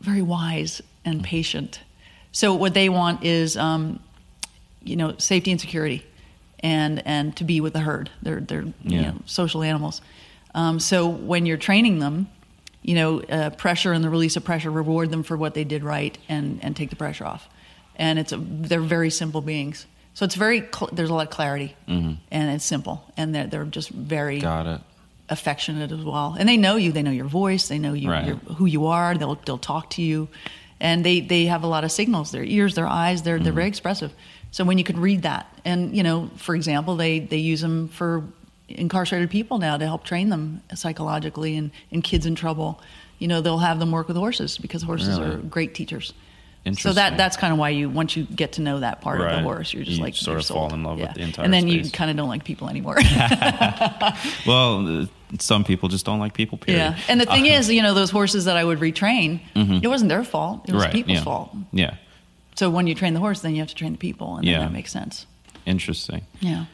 very 0.00 0.22
wise 0.22 0.82
and 1.04 1.22
patient. 1.22 1.80
So 2.34 2.52
what 2.54 2.74
they 2.74 2.88
want 2.88 3.24
is, 3.24 3.56
um, 3.56 4.00
you 4.82 4.96
know, 4.96 5.14
safety 5.18 5.50
and 5.52 5.60
security, 5.60 6.04
and 6.60 7.00
and 7.06 7.34
to 7.36 7.44
be 7.44 7.60
with 7.60 7.72
the 7.72 7.80
herd. 7.80 8.10
They're 8.22 8.40
they're 8.40 8.64
you 8.82 9.00
know, 9.02 9.14
social 9.26 9.62
animals. 9.62 10.02
Um, 10.54 10.78
so 10.80 11.08
when 11.08 11.46
you're 11.46 11.56
training 11.56 12.00
them, 12.00 12.26
you 12.82 12.94
know, 12.96 13.20
uh, 13.22 13.50
pressure 13.50 13.92
and 13.92 14.02
the 14.04 14.10
release 14.10 14.36
of 14.36 14.44
pressure 14.44 14.70
reward 14.70 15.10
them 15.10 15.22
for 15.22 15.36
what 15.36 15.54
they 15.54 15.64
did 15.64 15.82
right 15.84 16.18
and 16.28 16.58
and 16.62 16.74
take 16.76 16.90
the 16.90 16.96
pressure 16.96 17.24
off. 17.24 17.48
And 17.96 18.18
it's 18.18 18.32
a, 18.32 18.36
they're 18.36 18.80
very 18.80 19.10
simple 19.10 19.40
beings. 19.40 19.86
So 20.14 20.24
it's 20.24 20.34
very 20.34 20.60
cl- 20.60 20.90
there's 20.92 21.10
a 21.10 21.14
lot 21.14 21.26
of 21.28 21.30
clarity, 21.30 21.76
and 21.86 22.18
it's 22.32 22.64
simple, 22.64 23.04
and 23.16 23.32
they're 23.34 23.46
they're 23.46 23.64
just 23.64 23.90
very 23.90 24.40
Got 24.40 24.66
it. 24.66 24.80
affectionate 25.28 25.92
as 25.92 26.04
well. 26.04 26.34
And 26.38 26.48
they 26.48 26.56
know 26.56 26.76
you. 26.76 26.90
They 26.92 27.02
know 27.02 27.10
your 27.12 27.26
voice. 27.28 27.68
They 27.68 27.78
know 27.78 27.92
you, 27.94 28.10
Right. 28.10 28.26
your, 28.26 28.36
who 28.58 28.66
you 28.66 28.86
are. 28.86 29.14
They'll 29.16 29.36
they'll 29.46 29.58
talk 29.58 29.90
to 29.90 30.02
you, 30.02 30.28
and 30.80 31.04
they 31.04 31.20
they 31.20 31.46
have 31.46 31.62
a 31.62 31.66
lot 31.66 31.84
of 31.84 31.92
signals. 31.92 32.30
Their 32.30 32.44
ears, 32.44 32.74
their 32.74 32.86
eyes. 32.86 33.22
They're 33.22 33.38
they're 33.38 33.46
mm-hmm. 33.46 33.56
very 33.56 33.68
expressive. 33.68 34.12
So 34.50 34.64
when 34.64 34.78
you 34.78 34.84
can 34.84 35.00
read 35.00 35.22
that, 35.22 35.46
and 35.64 35.96
you 35.96 36.02
know, 36.02 36.30
for 36.36 36.54
example, 36.54 36.96
they 36.96 37.20
they 37.20 37.38
use 37.38 37.60
them 37.60 37.88
for 37.88 38.24
incarcerated 38.68 39.30
people 39.30 39.58
now 39.58 39.76
to 39.76 39.84
help 39.84 40.04
train 40.04 40.28
them 40.28 40.62
psychologically 40.74 41.56
and 41.56 41.70
and 41.90 42.04
kids 42.04 42.26
in 42.26 42.34
trouble. 42.34 42.80
You 43.18 43.28
know, 43.28 43.40
they'll 43.40 43.58
have 43.58 43.78
them 43.78 43.90
work 43.90 44.08
with 44.08 44.16
horses 44.16 44.58
because 44.58 44.82
horses 44.82 45.18
Really? 45.18 45.34
are 45.34 45.36
great 45.38 45.74
teachers. 45.74 46.12
So 46.78 46.94
that 46.94 47.18
that's 47.18 47.36
kind 47.36 47.52
of 47.52 47.58
why 47.58 47.68
you 47.68 47.90
once 47.90 48.16
you 48.16 48.24
get 48.24 48.52
to 48.52 48.62
know 48.62 48.80
that 48.80 49.00
part 49.02 49.20
of 49.20 49.30
the 49.30 49.42
horse, 49.42 49.72
you're 49.74 49.84
just 49.84 49.98
You 49.98 50.02
like 50.04 50.14
sort 50.16 50.26
you're 50.34 50.38
of 50.40 50.46
fall 50.46 50.72
in 50.72 50.82
love 50.82 50.98
with 50.98 51.12
the 51.14 51.20
entire 51.20 51.44
thing 51.44 51.44
and 51.44 51.52
then 51.54 51.68
you 51.68 51.90
kind 51.90 52.10
of 52.10 52.16
don't 52.16 52.28
like 52.28 52.44
people 52.44 52.68
anymore. 52.70 52.96
Well, 54.46 55.02
uh, 55.02 55.06
some 55.38 55.64
people 55.64 55.88
just 55.88 56.04
don't 56.06 56.18
like 56.18 56.34
people. 56.34 56.58
Period. 56.58 56.78
Yeah, 56.80 56.98
and 57.08 57.20
the 57.20 57.26
thing 57.26 57.46
is, 57.46 57.70
you 57.70 57.82
know, 57.82 57.94
those 57.94 58.10
horses 58.10 58.44
that 58.46 58.56
I 58.56 58.64
would 58.64 58.78
retrain, 58.78 59.40
it 59.82 59.86
wasn't 59.88 60.08
their 60.08 60.24
fault; 60.24 60.68
it 60.68 60.72
was 60.72 60.82
Mm-hmm. 60.82 60.86
right? 60.86 60.92
people's 60.94 61.18
yeah. 61.18 61.24
fault. 61.24 61.56
Yeah. 61.72 61.94
So 62.54 62.70
when 62.70 62.86
you 62.86 62.94
train 62.94 63.14
the 63.14 63.20
horse, 63.20 63.40
then 63.40 63.52
you 63.54 63.60
have 63.60 63.68
to 63.68 63.74
train 63.74 63.92
the 63.92 63.98
people, 63.98 64.36
and 64.36 64.44
Yeah. 64.46 64.58
then 64.58 64.68
that 64.68 64.72
makes 64.72 64.92
sense. 64.92 65.26
Interesting. 65.66 66.22
Yeah. 66.40 66.66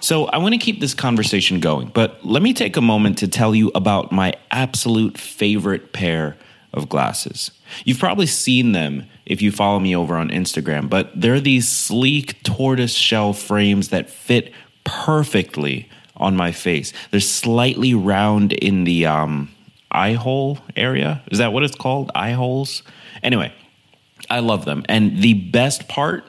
So 0.00 0.26
I 0.26 0.38
want 0.38 0.54
to 0.54 0.58
keep 0.58 0.80
this 0.80 0.94
conversation 0.94 1.60
going, 1.60 1.88
but 1.88 2.24
let 2.24 2.42
me 2.42 2.54
take 2.54 2.76
a 2.76 2.80
moment 2.80 3.18
to 3.18 3.28
tell 3.28 3.54
you 3.54 3.70
about 3.74 4.10
my 4.12 4.32
absolute 4.50 5.18
favorite 5.18 5.92
pair 5.92 6.36
of 6.76 6.88
glasses. 6.88 7.50
You've 7.84 7.98
probably 7.98 8.26
seen 8.26 8.72
them 8.72 9.06
if 9.24 9.42
you 9.42 9.50
follow 9.50 9.80
me 9.80 9.96
over 9.96 10.16
on 10.16 10.28
Instagram, 10.28 10.88
but 10.88 11.10
they're 11.18 11.40
these 11.40 11.68
sleek 11.68 12.42
tortoise 12.42 12.92
shell 12.92 13.32
frames 13.32 13.88
that 13.88 14.10
fit 14.10 14.52
perfectly 14.84 15.88
on 16.16 16.36
my 16.36 16.52
face. 16.52 16.92
They're 17.10 17.20
slightly 17.20 17.94
round 17.94 18.52
in 18.52 18.84
the 18.84 19.06
um, 19.06 19.50
eye 19.90 20.12
hole 20.12 20.58
area. 20.76 21.22
Is 21.30 21.38
that 21.38 21.52
what 21.52 21.62
it's 21.62 21.74
called? 21.74 22.12
Eye 22.14 22.32
holes? 22.32 22.82
Anyway, 23.22 23.52
I 24.30 24.40
love 24.40 24.64
them. 24.64 24.84
And 24.88 25.22
the 25.22 25.34
best 25.34 25.88
part, 25.88 26.24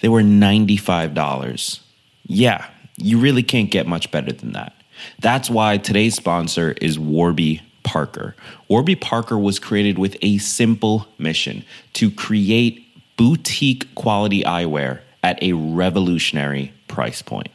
they 0.00 0.08
were 0.08 0.22
$95. 0.22 1.80
Yeah, 2.24 2.66
you 2.96 3.18
really 3.18 3.42
can't 3.42 3.70
get 3.70 3.86
much 3.86 4.10
better 4.10 4.32
than 4.32 4.52
that. 4.52 4.74
That's 5.20 5.48
why 5.48 5.78
today's 5.78 6.14
sponsor 6.14 6.72
is 6.80 6.98
Warby 6.98 7.62
Parker. 7.88 8.36
Warby 8.68 8.96
Parker 8.96 9.38
was 9.38 9.58
created 9.58 9.98
with 9.98 10.16
a 10.20 10.36
simple 10.36 11.08
mission 11.16 11.64
to 11.94 12.10
create 12.10 12.84
boutique 13.16 13.94
quality 13.94 14.42
eyewear 14.42 15.00
at 15.22 15.42
a 15.42 15.54
revolutionary 15.54 16.72
price 16.86 17.22
point. 17.22 17.48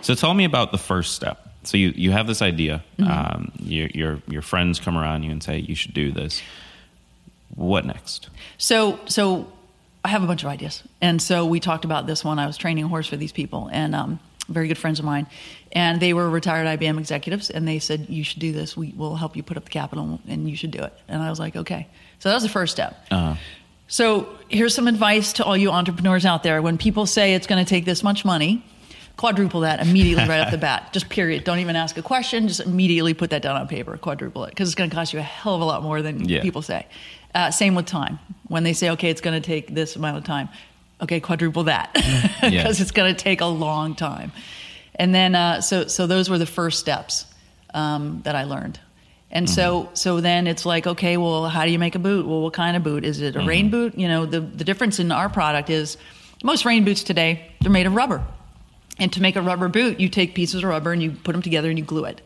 So 0.02 0.16
tell 0.16 0.34
me 0.34 0.46
about 0.46 0.72
the 0.72 0.80
first 0.80 1.14
step. 1.14 1.54
So 1.62 1.78
you, 1.78 1.94
you 1.96 2.10
have 2.10 2.26
this 2.26 2.42
idea. 2.42 2.84
Mm-hmm. 2.98 3.12
Um, 3.12 3.52
your, 3.60 3.90
your, 3.90 4.20
your 4.28 4.42
friends 4.42 4.80
come 4.80 4.98
around 4.98 5.22
you 5.22 5.32
and 5.32 5.44
say, 5.44 5.60
you 5.60 5.76
should 5.76 5.94
do 5.94 6.12
this. 6.12 6.42
What 7.54 7.86
next? 7.86 8.32
So, 8.58 9.00
so 9.06 9.54
I 10.04 10.10
have 10.10 10.24
a 10.24 10.28
bunch 10.28 10.44
of 10.44 10.50
ideas. 10.50 10.84
And 11.02 11.22
so 11.22 11.46
we 11.46 11.60
talked 11.60 11.86
about 11.86 12.08
this 12.08 12.24
when 12.24 12.40
I 12.40 12.48
was 12.48 12.58
training 12.58 12.86
a 12.86 12.88
horse 12.88 13.08
for 13.08 13.18
these 13.18 13.32
people 13.32 13.70
and 13.72 13.94
um, 13.94 14.20
very 14.48 14.68
good 14.68 14.78
friends 14.78 15.00
of 15.00 15.06
mine. 15.06 15.28
And 15.72 16.02
they 16.02 16.14
were 16.14 16.30
retired 16.30 16.66
IBM 16.80 16.98
executives 16.98 17.50
and 17.50 17.68
they 17.68 17.80
said, 17.80 18.08
You 18.10 18.24
should 18.24 18.40
do 18.40 18.52
this. 18.52 18.78
We 18.78 18.94
will 18.96 19.16
help 19.16 19.36
you 19.36 19.44
put 19.44 19.58
up 19.58 19.66
the 19.66 19.70
capital 19.70 20.20
and 20.28 20.50
you 20.50 20.56
should 20.56 20.72
do 20.72 20.82
it. 20.82 20.94
And 21.08 21.22
I 21.22 21.30
was 21.30 21.40
like, 21.40 21.56
Okay. 21.56 21.88
So 22.20 22.30
that 22.30 22.36
was 22.36 22.44
the 22.44 22.50
first 22.50 22.72
step. 22.72 23.06
Uh-huh. 23.12 23.36
So 23.88 24.28
here's 24.50 24.76
some 24.76 24.88
advice 24.88 25.34
to 25.34 25.46
all 25.46 25.56
you 25.56 25.72
entrepreneurs 25.72 26.26
out 26.26 26.44
there. 26.44 26.62
When 26.62 26.78
people 26.78 27.06
say 27.06 27.36
it's 27.36 27.48
going 27.48 27.64
to 27.64 27.70
take 27.70 27.86
this 27.86 28.04
much 28.04 28.26
money, 28.26 28.64
quadruple 29.18 29.62
that 29.62 29.86
immediately 29.86 30.28
right 30.28 30.40
off 30.40 30.52
the 30.52 30.58
bat. 30.70 30.94
Just 30.94 31.10
period. 31.10 31.44
Don't 31.44 31.60
even 31.60 31.76
ask 31.76 31.98
a 31.98 32.02
question. 32.02 32.48
Just 32.48 32.60
immediately 32.60 33.14
put 33.14 33.32
that 33.32 33.42
down 33.42 33.56
on 33.56 33.68
paper. 33.68 33.98
Quadruple 33.98 34.46
it 34.46 34.50
because 34.50 34.70
it's 34.70 34.76
going 34.76 34.90
to 34.90 34.96
cost 34.96 35.14
you 35.14 35.20
a 35.20 35.24
hell 35.24 35.56
of 35.56 35.62
a 35.62 35.66
lot 35.66 35.84
more 35.84 36.02
than 36.02 36.28
yeah. 36.28 36.42
people 36.42 36.62
say. 36.62 36.86
Uh, 37.34 37.52
same 37.52 37.76
with 37.76 37.86
time. 37.86 38.20
When 38.48 38.64
they 38.64 38.74
say, 38.74 38.92
okay, 38.92 39.10
it's 39.10 39.22
going 39.22 39.40
to 39.40 39.46
take 39.46 39.74
this 39.74 39.96
amount 39.96 40.18
of 40.18 40.24
time, 40.24 40.50
okay, 41.02 41.20
quadruple 41.20 41.66
that 41.66 41.94
because 41.94 42.42
yeah. 42.52 42.68
it's 42.70 42.92
going 42.92 43.14
to 43.14 43.22
take 43.22 43.42
a 43.42 43.46
long 43.46 43.96
time. 43.96 44.32
And 44.96 45.14
then, 45.14 45.36
uh, 45.36 45.62
so 45.62 45.88
so 45.88 46.08
those 46.08 46.30
were 46.30 46.38
the 46.38 46.46
first 46.46 46.80
steps 46.80 47.26
um, 47.74 48.22
that 48.24 48.36
I 48.36 48.46
learned. 48.46 48.80
And 49.30 49.46
mm-hmm. 49.46 49.54
so 49.54 49.90
so 49.94 50.22
then 50.22 50.48
it's 50.48 50.66
like, 50.66 50.88
okay, 50.88 51.18
well, 51.18 51.48
how 51.48 51.66
do 51.66 51.72
you 51.72 51.80
make 51.80 51.96
a 51.96 52.00
boot? 52.00 52.26
Well, 52.26 52.42
what 52.42 52.54
kind 52.54 52.78
of 52.78 52.84
boot 52.84 53.04
is 53.04 53.22
it? 53.22 53.36
A 53.36 53.40
mm-hmm. 53.40 53.48
rain 53.48 53.70
boot? 53.70 53.98
You 53.98 54.08
know, 54.08 54.26
the 54.26 54.40
the 54.40 54.64
difference 54.64 55.00
in 55.00 55.12
our 55.12 55.30
product 55.30 55.70
is 55.70 55.98
most 56.44 56.66
rain 56.66 56.86
boots 56.86 57.04
today 57.04 57.52
they're 57.62 57.72
made 57.72 57.88
of 57.88 57.96
rubber. 57.96 58.24
And 59.00 59.12
to 59.14 59.22
make 59.22 59.36
a 59.36 59.42
rubber 59.42 59.68
boot, 59.68 60.00
you 60.00 60.10
take 60.10 60.34
pieces 60.34 60.64
of 60.64 60.70
rubber 60.70 60.92
and 60.92 61.04
you 61.04 61.12
put 61.12 61.34
them 61.34 61.42
together 61.42 61.70
and 61.70 61.78
you 61.78 61.86
glue 61.86 62.06
it. 62.06 62.22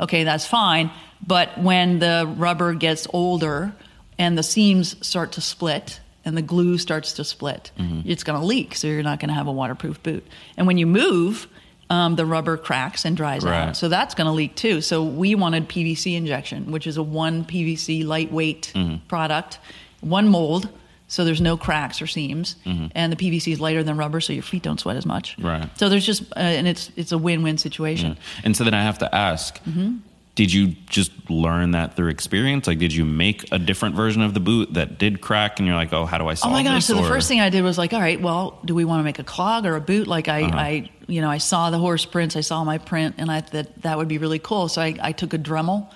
Okay, 0.00 0.24
that's 0.24 0.46
fine. 0.46 0.90
But 1.26 1.58
when 1.58 1.98
the 1.98 2.32
rubber 2.36 2.74
gets 2.74 3.06
older 3.12 3.74
and 4.18 4.38
the 4.38 4.42
seams 4.42 4.96
start 5.06 5.32
to 5.32 5.40
split 5.40 6.00
and 6.24 6.36
the 6.36 6.42
glue 6.42 6.78
starts 6.78 7.12
to 7.14 7.24
split, 7.24 7.70
mm-hmm. 7.78 8.08
it's 8.08 8.24
going 8.24 8.40
to 8.40 8.46
leak. 8.46 8.74
So 8.74 8.86
you're 8.86 9.02
not 9.02 9.20
going 9.20 9.28
to 9.28 9.34
have 9.34 9.46
a 9.46 9.52
waterproof 9.52 10.02
boot. 10.02 10.26
And 10.56 10.66
when 10.66 10.78
you 10.78 10.86
move, 10.86 11.46
um, 11.90 12.16
the 12.16 12.24
rubber 12.24 12.56
cracks 12.56 13.04
and 13.04 13.16
dries 13.16 13.44
right. 13.44 13.68
out. 13.68 13.76
So 13.76 13.88
that's 13.88 14.14
going 14.14 14.26
to 14.26 14.32
leak 14.32 14.56
too. 14.56 14.80
So 14.80 15.04
we 15.04 15.34
wanted 15.34 15.68
PVC 15.68 16.16
injection, 16.16 16.70
which 16.70 16.86
is 16.86 16.96
a 16.96 17.02
one 17.02 17.44
PVC 17.44 18.04
lightweight 18.06 18.72
mm-hmm. 18.74 19.06
product, 19.06 19.58
one 20.00 20.28
mold. 20.28 20.68
So 21.06 21.24
there's 21.24 21.42
no 21.42 21.58
cracks 21.58 22.00
or 22.00 22.06
seams, 22.06 22.56
mm-hmm. 22.64 22.86
and 22.92 23.12
the 23.12 23.16
PVC 23.16 23.52
is 23.52 23.60
lighter 23.60 23.84
than 23.84 23.98
rubber, 23.98 24.20
so 24.20 24.32
your 24.32 24.42
feet 24.42 24.62
don't 24.62 24.80
sweat 24.80 24.96
as 24.96 25.04
much. 25.04 25.38
Right. 25.38 25.68
So 25.78 25.90
there's 25.90 26.04
just, 26.04 26.22
uh, 26.32 26.40
and 26.40 26.66
it's 26.66 26.90
it's 26.96 27.12
a 27.12 27.18
win-win 27.18 27.58
situation. 27.58 28.12
Yeah. 28.12 28.40
And 28.44 28.56
so 28.56 28.64
then 28.64 28.72
I 28.72 28.82
have 28.82 28.98
to 28.98 29.14
ask, 29.14 29.62
mm-hmm 29.64 29.98
did 30.34 30.52
you 30.52 30.68
just 30.86 31.12
learn 31.30 31.72
that 31.72 31.94
through 31.94 32.08
experience? 32.08 32.66
Like, 32.66 32.78
did 32.78 32.92
you 32.92 33.04
make 33.04 33.50
a 33.52 33.58
different 33.58 33.94
version 33.94 34.20
of 34.20 34.34
the 34.34 34.40
boot 34.40 34.74
that 34.74 34.98
did 34.98 35.20
crack, 35.20 35.60
and 35.60 35.66
you're 35.66 35.76
like, 35.76 35.92
oh, 35.92 36.06
how 36.06 36.18
do 36.18 36.26
I 36.26 36.34
solve? 36.34 36.52
Oh 36.52 36.56
my 36.56 36.64
gosh! 36.64 36.86
This? 36.86 36.86
So 36.86 36.98
or? 36.98 37.02
the 37.02 37.08
first 37.08 37.28
thing 37.28 37.40
I 37.40 37.50
did 37.50 37.62
was 37.62 37.78
like, 37.78 37.92
all 37.92 38.00
right, 38.00 38.20
well, 38.20 38.58
do 38.64 38.74
we 38.74 38.84
want 38.84 39.00
to 39.00 39.04
make 39.04 39.20
a 39.20 39.24
clog 39.24 39.64
or 39.64 39.76
a 39.76 39.80
boot? 39.80 40.08
Like, 40.08 40.28
I, 40.28 40.42
uh-huh. 40.42 40.56
I, 40.56 40.90
you 41.06 41.20
know, 41.20 41.30
I 41.30 41.38
saw 41.38 41.70
the 41.70 41.78
horse 41.78 42.04
prints, 42.04 42.34
I 42.34 42.40
saw 42.40 42.64
my 42.64 42.78
print, 42.78 43.14
and 43.18 43.30
I 43.30 43.42
thought 43.42 43.82
that 43.82 43.96
would 43.96 44.08
be 44.08 44.18
really 44.18 44.40
cool. 44.40 44.68
So 44.68 44.82
I, 44.82 44.96
I 45.00 45.12
took 45.12 45.34
a 45.34 45.38
Dremel, 45.38 45.92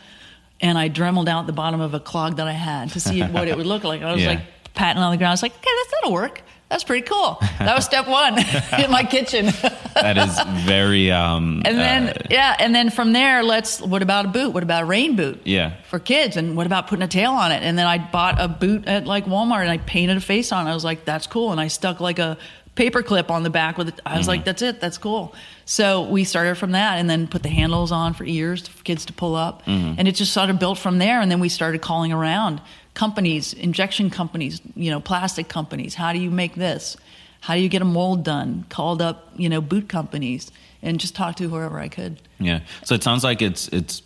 and 0.61 0.78
I 0.78 0.87
dremeled 0.88 1.28
out 1.28 1.47
the 1.47 1.52
bottom 1.52 1.80
of 1.80 1.95
a 1.95 2.00
clog 2.00 2.37
that 2.37 2.47
I 2.47 2.52
had 2.52 2.90
to 2.90 3.00
see 3.00 3.23
what 3.23 3.49
it 3.49 3.57
would 3.57 3.66
look 3.66 3.83
like. 3.83 4.02
I 4.02 4.12
was 4.12 4.23
yeah. 4.23 4.28
like 4.28 4.40
patting 4.75 5.02
on 5.02 5.11
the 5.11 5.16
ground. 5.16 5.30
I 5.30 5.33
was 5.33 5.42
like, 5.42 5.52
okay, 5.52 5.71
that's, 5.76 5.90
that'll 5.92 6.12
work 6.12 6.42
that's 6.69 6.85
pretty 6.85 7.07
cool. 7.07 7.39
That 7.59 7.75
was 7.75 7.87
step 7.87 8.07
one 8.07 8.39
in 8.79 8.91
my 8.91 9.03
kitchen. 9.03 9.47
that 9.95 10.19
is 10.19 10.39
very. 10.67 11.11
Um, 11.11 11.63
and 11.65 11.79
then 11.79 12.09
uh, 12.11 12.27
yeah, 12.31 12.57
and 12.59 12.75
then 12.75 12.91
from 12.91 13.13
there, 13.15 13.43
let's. 13.43 13.81
What 13.81 14.03
about 14.03 14.27
a 14.27 14.29
boot? 14.29 14.53
What 14.53 14.63
about 14.63 14.83
a 14.83 14.87
rain 14.87 15.17
boot? 15.17 15.41
Yeah. 15.45 15.81
For 15.89 15.99
kids, 15.99 16.37
and 16.37 16.57
what 16.57 16.67
about 16.67 16.87
putting 16.87 17.03
a 17.03 17.09
tail 17.09 17.33
on 17.33 17.53
it? 17.53 17.63
And 17.63 17.79
then 17.79 17.87
I 17.87 17.97
bought 17.97 18.39
a 18.39 18.49
boot 18.49 18.87
at 18.87 19.07
like 19.07 19.25
Walmart, 19.25 19.63
and 19.63 19.71
I 19.71 19.79
painted 19.79 20.19
a 20.19 20.21
face 20.21 20.53
on. 20.53 20.67
it. 20.67 20.71
I 20.71 20.75
was 20.75 20.85
like, 20.85 21.07
that's 21.07 21.27
cool, 21.27 21.53
and 21.53 21.61
I 21.61 21.69
stuck 21.69 22.01
like 22.01 22.19
a 22.19 22.37
paper 22.75 23.03
clip 23.03 23.31
on 23.31 23.43
the 23.43 23.51
back 23.51 23.79
with 23.79 23.89
it. 23.89 24.01
I 24.05 24.17
was 24.17 24.23
mm-hmm. 24.23 24.29
like, 24.29 24.45
that's 24.45 24.63
it, 24.63 24.81
that's 24.81 24.99
cool. 24.99 25.35
So 25.65 26.09
we 26.09 26.25
started 26.25 26.57
from 26.57 26.73
that, 26.73 26.99
and 26.99 27.09
then 27.09 27.29
put 27.29 27.43
the 27.43 27.49
handles 27.49 27.93
on 27.93 28.13
for 28.13 28.25
ears 28.25 28.69
for 28.69 28.83
kids 28.85 29.07
to 29.07 29.15
pull 29.15 29.35
up, 29.35 29.65
mm-hmm. 29.65 29.95
and 29.99 30.07
it 30.07 30.13
just 30.13 30.35
sort 30.35 30.51
of 30.51 30.59
built 30.59 30.79
from 30.79 30.99
there. 30.99 31.21
And 31.21 31.31
then 31.31 31.41
we 31.41 31.49
started 31.49 31.81
calling 31.81 32.13
around 32.13 32.61
companies, 32.99 33.52
injection 33.52 34.11
companies, 34.11 34.61
you 34.75 34.90
know, 34.90 34.99
plastic 34.99 35.49
companies. 35.49 35.95
How 35.95 36.12
do 36.12 36.19
you 36.19 36.33
make 36.33 36.57
this? 36.57 36.97
How 37.40 37.55
do 37.55 37.61
you 37.61 37.69
get 37.69 37.81
a 37.81 37.85
mold 37.85 38.25
done? 38.25 38.64
Called 38.71 39.00
up, 39.00 39.31
you 39.37 39.49
know, 39.49 39.61
boot 39.61 39.88
companies 39.88 40.50
and 40.83 40.99
just 40.99 41.14
talked 41.14 41.38
to 41.38 41.49
whoever 41.49 41.78
I 41.78 41.87
could. 41.87 42.21
Yeah. 42.40 42.61
So 42.85 42.97
it 42.97 43.05
sounds 43.05 43.23
like 43.23 43.40
it's 43.40 43.69
it's 43.69 44.02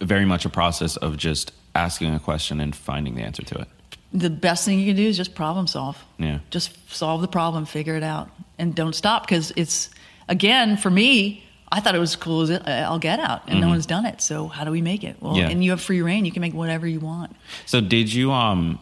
very 0.00 0.24
much 0.24 0.44
a 0.44 0.48
process 0.48 0.96
of 0.96 1.18
just 1.18 1.52
asking 1.76 2.12
a 2.12 2.18
question 2.18 2.60
and 2.60 2.74
finding 2.74 3.14
the 3.14 3.22
answer 3.22 3.44
to 3.44 3.54
it. 3.60 3.68
The 4.12 4.30
best 4.30 4.64
thing 4.64 4.80
you 4.80 4.86
can 4.86 4.96
do 4.96 5.06
is 5.06 5.16
just 5.16 5.36
problem 5.36 5.68
solve. 5.68 5.96
Yeah. 6.18 6.40
Just 6.50 6.92
solve 6.92 7.20
the 7.20 7.28
problem, 7.28 7.64
figure 7.64 7.94
it 7.94 8.02
out, 8.02 8.28
and 8.58 8.74
don't 8.74 8.96
stop 8.96 9.22
because 9.22 9.52
it's 9.54 9.88
again 10.28 10.76
for 10.76 10.90
me 10.90 11.44
I 11.72 11.80
thought 11.80 11.94
it 11.94 12.00
was 12.00 12.16
cool 12.16 12.42
as 12.42 12.50
I'll 12.50 12.98
get 12.98 13.20
out, 13.20 13.42
and 13.44 13.52
mm-hmm. 13.52 13.60
no 13.60 13.68
one's 13.68 13.86
done 13.86 14.04
it. 14.04 14.20
So 14.20 14.48
how 14.48 14.64
do 14.64 14.70
we 14.70 14.82
make 14.82 15.04
it? 15.04 15.16
Well, 15.20 15.36
yeah. 15.36 15.48
and 15.48 15.62
you 15.62 15.70
have 15.70 15.80
free 15.80 16.02
reign; 16.02 16.24
you 16.24 16.32
can 16.32 16.40
make 16.40 16.52
whatever 16.52 16.86
you 16.86 16.98
want. 16.98 17.36
So 17.66 17.80
did 17.80 18.12
you 18.12 18.32
um, 18.32 18.80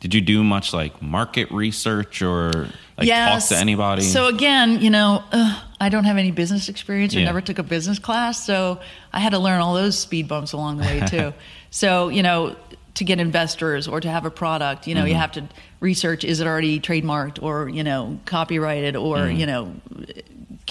did 0.00 0.12
you 0.12 0.20
do 0.20 0.44
much 0.44 0.74
like 0.74 1.00
market 1.00 1.50
research 1.50 2.20
or 2.20 2.50
like 2.98 3.06
yes. 3.06 3.48
talk 3.48 3.56
to 3.56 3.60
anybody? 3.62 4.02
So 4.02 4.26
again, 4.26 4.82
you 4.82 4.90
know, 4.90 5.24
uh, 5.32 5.62
I 5.80 5.88
don't 5.88 6.04
have 6.04 6.18
any 6.18 6.30
business 6.30 6.68
experience 6.68 7.16
or 7.16 7.20
yeah. 7.20 7.24
never 7.24 7.40
took 7.40 7.58
a 7.58 7.62
business 7.62 7.98
class, 7.98 8.44
so 8.44 8.80
I 9.14 9.20
had 9.20 9.30
to 9.30 9.38
learn 9.38 9.62
all 9.62 9.72
those 9.72 9.98
speed 9.98 10.28
bumps 10.28 10.52
along 10.52 10.76
the 10.76 10.84
way 10.84 11.00
too. 11.08 11.32
so 11.70 12.08
you 12.08 12.22
know, 12.22 12.56
to 12.96 13.04
get 13.04 13.18
investors 13.18 13.88
or 13.88 14.02
to 14.02 14.10
have 14.10 14.26
a 14.26 14.30
product, 14.30 14.86
you 14.86 14.94
know, 14.94 15.00
mm-hmm. 15.00 15.08
you 15.08 15.14
have 15.14 15.32
to 15.32 15.48
research: 15.80 16.24
is 16.24 16.40
it 16.40 16.46
already 16.46 16.78
trademarked 16.78 17.42
or 17.42 17.70
you 17.70 17.82
know 17.82 18.18
copyrighted 18.26 18.96
or 18.96 19.16
mm-hmm. 19.16 19.36
you 19.38 19.46
know 19.46 19.74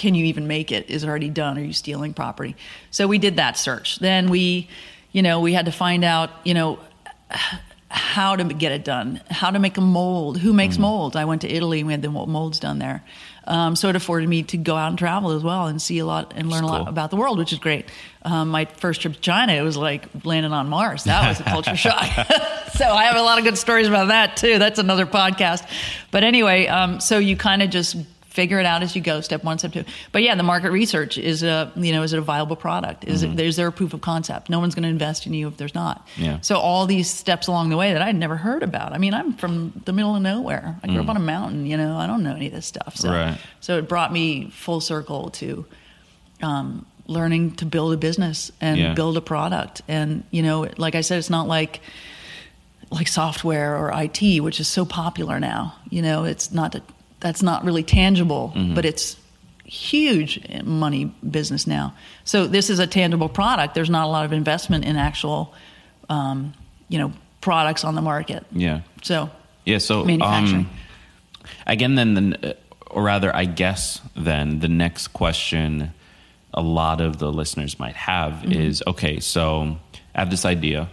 can 0.04 0.14
you 0.14 0.26
even 0.26 0.46
make 0.46 0.70
it? 0.70 0.90
Is 0.90 1.02
it 1.02 1.08
already 1.08 1.30
done? 1.30 1.56
Are 1.58 1.62
you 1.64 1.72
stealing 1.72 2.12
property? 2.14 2.56
So 2.90 3.06
we 3.08 3.18
did 3.18 3.36
that 3.36 3.56
search. 3.58 3.98
Then 4.00 4.28
we, 4.28 4.68
you 5.12 5.22
know, 5.22 5.40
we 5.40 5.52
had 5.54 5.64
to 5.64 5.72
find 5.72 6.04
out, 6.04 6.30
you 6.44 6.52
know, 6.54 6.78
how 7.88 8.36
to 8.36 8.44
get 8.44 8.72
it 8.72 8.84
done, 8.84 9.20
how 9.30 9.50
to 9.50 9.58
make 9.58 9.76
a 9.78 9.80
mold, 9.80 10.36
who 10.38 10.52
makes 10.52 10.74
Mm-hmm. 10.74 10.82
molds. 10.82 11.16
I 11.16 11.24
went 11.24 11.42
to 11.42 11.48
Italy 11.48 11.78
and 11.80 11.86
we 11.86 11.92
had 11.92 12.02
the 12.02 12.10
molds 12.10 12.58
done 12.58 12.78
there. 12.78 13.02
Um, 13.46 13.76
so 13.76 13.88
it 13.88 13.96
afforded 13.96 14.28
me 14.28 14.42
to 14.44 14.56
go 14.56 14.74
out 14.74 14.88
and 14.88 14.98
travel 14.98 15.30
as 15.32 15.42
well 15.42 15.66
and 15.66 15.80
see 15.80 15.98
a 15.98 16.06
lot 16.06 16.32
and 16.34 16.48
learn 16.50 16.64
a 16.64 16.66
lot 16.66 16.88
about 16.88 17.10
the 17.10 17.16
world, 17.16 17.38
which 17.38 17.52
is 17.52 17.58
great. 17.58 17.86
Um, 18.22 18.48
my 18.48 18.64
first 18.64 19.02
trip 19.02 19.12
to 19.14 19.20
China, 19.20 19.52
it 19.52 19.60
was 19.60 19.76
like 19.76 20.06
landing 20.24 20.52
on 20.52 20.68
Mars. 20.70 21.04
That 21.04 21.28
was 21.28 21.40
a 21.40 21.44
culture 21.44 21.76
shock. 21.86 22.04
so 22.74 22.86
I 22.86 23.04
have 23.04 23.16
a 23.16 23.22
lot 23.22 23.38
of 23.38 23.44
good 23.44 23.58
stories 23.58 23.86
about 23.86 24.08
that 24.08 24.36
too. 24.38 24.58
That's 24.58 24.78
another 24.78 25.04
podcast. 25.06 25.68
But 26.10 26.24
anyway, 26.24 26.66
um, 26.68 27.00
so 27.00 27.18
you 27.18 27.36
kind 27.36 27.62
of 27.62 27.68
just 27.70 27.96
figure 28.34 28.58
it 28.58 28.66
out 28.66 28.82
as 28.82 28.96
you 28.96 29.00
go 29.00 29.20
step 29.20 29.44
one 29.44 29.58
step 29.58 29.72
two. 29.72 29.84
But 30.10 30.22
yeah 30.24 30.34
the 30.34 30.42
market 30.42 30.70
research 30.72 31.16
is 31.18 31.42
a 31.44 31.70
you 31.76 31.92
know 31.92 32.02
is 32.02 32.12
it 32.12 32.18
a 32.18 32.22
viable 32.22 32.56
product? 32.56 33.04
Is 33.04 33.22
it 33.22 33.38
is 33.38 33.54
there 33.56 33.68
a 33.68 33.72
proof 33.72 33.94
of 33.94 34.00
concept. 34.00 34.50
No 34.50 34.58
one's 34.58 34.74
going 34.74 34.82
to 34.82 34.88
invest 34.88 35.26
in 35.26 35.34
you 35.34 35.46
if 35.48 35.56
there's 35.56 35.74
not. 35.74 36.06
Yeah. 36.16 36.40
so 36.40 36.56
all 36.58 36.86
these 36.86 37.08
steps 37.08 37.46
along 37.46 37.70
the 37.70 37.76
way 37.76 37.92
that 37.92 38.02
i'd 38.02 38.16
never 38.16 38.36
heard 38.36 38.62
about. 38.62 38.92
I 38.92 38.98
mean 38.98 39.14
i'm 39.14 39.32
from 39.34 39.72
the 39.84 39.92
middle 39.92 40.14
of 40.16 40.22
nowhere. 40.22 40.76
I 40.82 40.88
grew 40.88 41.00
up 41.00 41.08
on 41.08 41.16
a 41.16 41.20
mountain 41.20 41.64
you 41.66 41.76
know? 41.76 41.96
I 41.96 42.06
don't 42.08 42.22
know 42.24 42.34
any 42.34 42.48
of 42.48 42.52
this 42.52 42.66
stuff 42.66 42.96
so. 42.96 43.10
Right. 43.10 43.38
so 43.60 43.78
it 43.78 43.88
brought 43.88 44.12
me 44.12 44.50
full 44.50 44.80
circle 44.80 45.30
to 45.40 45.64
um, 46.42 46.84
learning 47.06 47.52
to 47.56 47.66
build 47.66 47.92
a 47.94 47.96
business 47.96 48.50
and 48.60 48.78
Yeah. 48.78 48.94
build 48.94 49.16
a 49.16 49.20
product. 49.20 49.82
And 49.86 50.24
you 50.32 50.42
know 50.42 50.68
like 50.76 50.94
i 50.96 51.02
said 51.02 51.18
it's 51.18 51.30
not 51.30 51.46
like 51.46 51.80
like 52.90 53.08
software 53.08 53.76
or 53.76 53.90
IT, 53.94 54.40
which 54.40 54.60
is 54.60 54.68
so 54.68 54.84
popular 54.84 55.40
now. 55.40 55.74
You 55.90 56.02
know, 56.02 56.24
it's 56.24 56.52
not 56.52 56.76
that's 57.24 57.42
not 57.42 57.64
really 57.64 57.82
tangible, 57.82 58.52
Mm-hmm. 58.54 58.74
but 58.74 58.84
it's 58.84 59.16
huge 59.64 60.38
money 60.62 61.06
business 61.28 61.66
now. 61.66 61.94
So 62.24 62.46
this 62.46 62.68
is 62.68 62.78
a 62.80 62.86
tangible 62.86 63.28
product. 63.30 63.74
There's 63.74 63.88
not 63.88 64.04
a 64.04 64.10
lot 64.10 64.24
of 64.26 64.32
investment 64.32 64.84
in 64.84 64.96
actual, 64.96 65.54
um, 66.10 66.52
you 66.88 66.98
know, 66.98 67.12
products 67.40 67.82
on 67.84 67.94
the 67.94 68.02
market. 68.02 68.44
Yeah. 68.52 68.80
So 69.02 69.30
Yeah. 69.64 69.78
So 69.78 70.04
Manufacturing. 70.04 70.66
Um, 70.66 70.70
again, 71.66 71.94
then, 71.94 72.14
the, 72.14 72.56
or 72.90 73.02
rather, 73.02 73.34
I 73.34 73.46
guess 73.46 74.00
then 74.14 74.60
the 74.60 74.68
next 74.68 75.08
question 75.08 75.92
a 76.52 76.60
lot 76.62 77.00
of 77.00 77.16
the 77.18 77.32
listeners 77.32 77.78
might 77.78 77.96
have 77.96 78.32
Mm-hmm. 78.42 78.52
is 78.52 78.82
okay. 78.86 79.18
So 79.20 79.78
I 80.14 80.18
have 80.20 80.30
this 80.30 80.44
idea. 80.44 80.88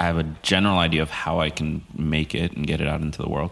I 0.00 0.04
have 0.04 0.18
a 0.18 0.26
general 0.42 0.78
idea 0.78 1.02
of 1.02 1.10
how 1.10 1.40
I 1.40 1.50
can 1.50 1.82
make 1.96 2.34
it 2.34 2.52
and 2.56 2.66
get 2.66 2.80
it 2.80 2.88
out 2.88 3.00
into 3.02 3.22
the 3.22 3.28
world. 3.28 3.50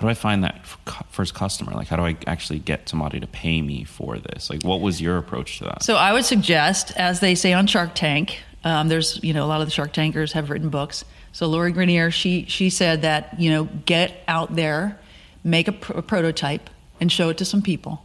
How 0.00 0.06
do 0.06 0.10
I 0.12 0.14
find 0.14 0.44
that 0.44 0.66
first 1.10 1.34
customer? 1.34 1.72
Like, 1.72 1.88
how 1.88 1.96
do 1.96 2.06
I 2.06 2.16
actually 2.26 2.58
get 2.58 2.88
somebody 2.88 3.20
to 3.20 3.26
pay 3.26 3.60
me 3.60 3.84
for 3.84 4.16
this? 4.16 4.48
Like, 4.48 4.62
what 4.62 4.80
was 4.80 4.98
your 4.98 5.18
approach 5.18 5.58
to 5.58 5.64
that? 5.64 5.82
So 5.82 5.96
I 5.96 6.14
would 6.14 6.24
suggest, 6.24 6.96
as 6.96 7.20
they 7.20 7.34
say 7.34 7.52
on 7.52 7.66
Shark 7.66 7.90
Tank, 7.94 8.40
um, 8.64 8.88
there's 8.88 9.22
you 9.22 9.34
know 9.34 9.44
a 9.44 9.48
lot 9.48 9.60
of 9.60 9.66
the 9.66 9.70
Shark 9.70 9.92
Tankers 9.92 10.32
have 10.32 10.48
written 10.48 10.70
books. 10.70 11.04
So 11.32 11.48
Lori 11.48 11.70
Greiner, 11.74 12.10
she 12.10 12.46
she 12.48 12.70
said 12.70 13.02
that 13.02 13.38
you 13.38 13.50
know 13.50 13.64
get 13.84 14.24
out 14.26 14.56
there, 14.56 14.98
make 15.44 15.68
a, 15.68 15.72
pr- 15.72 15.92
a 15.92 16.02
prototype, 16.02 16.70
and 16.98 17.12
show 17.12 17.28
it 17.28 17.36
to 17.36 17.44
some 17.44 17.60
people, 17.60 18.02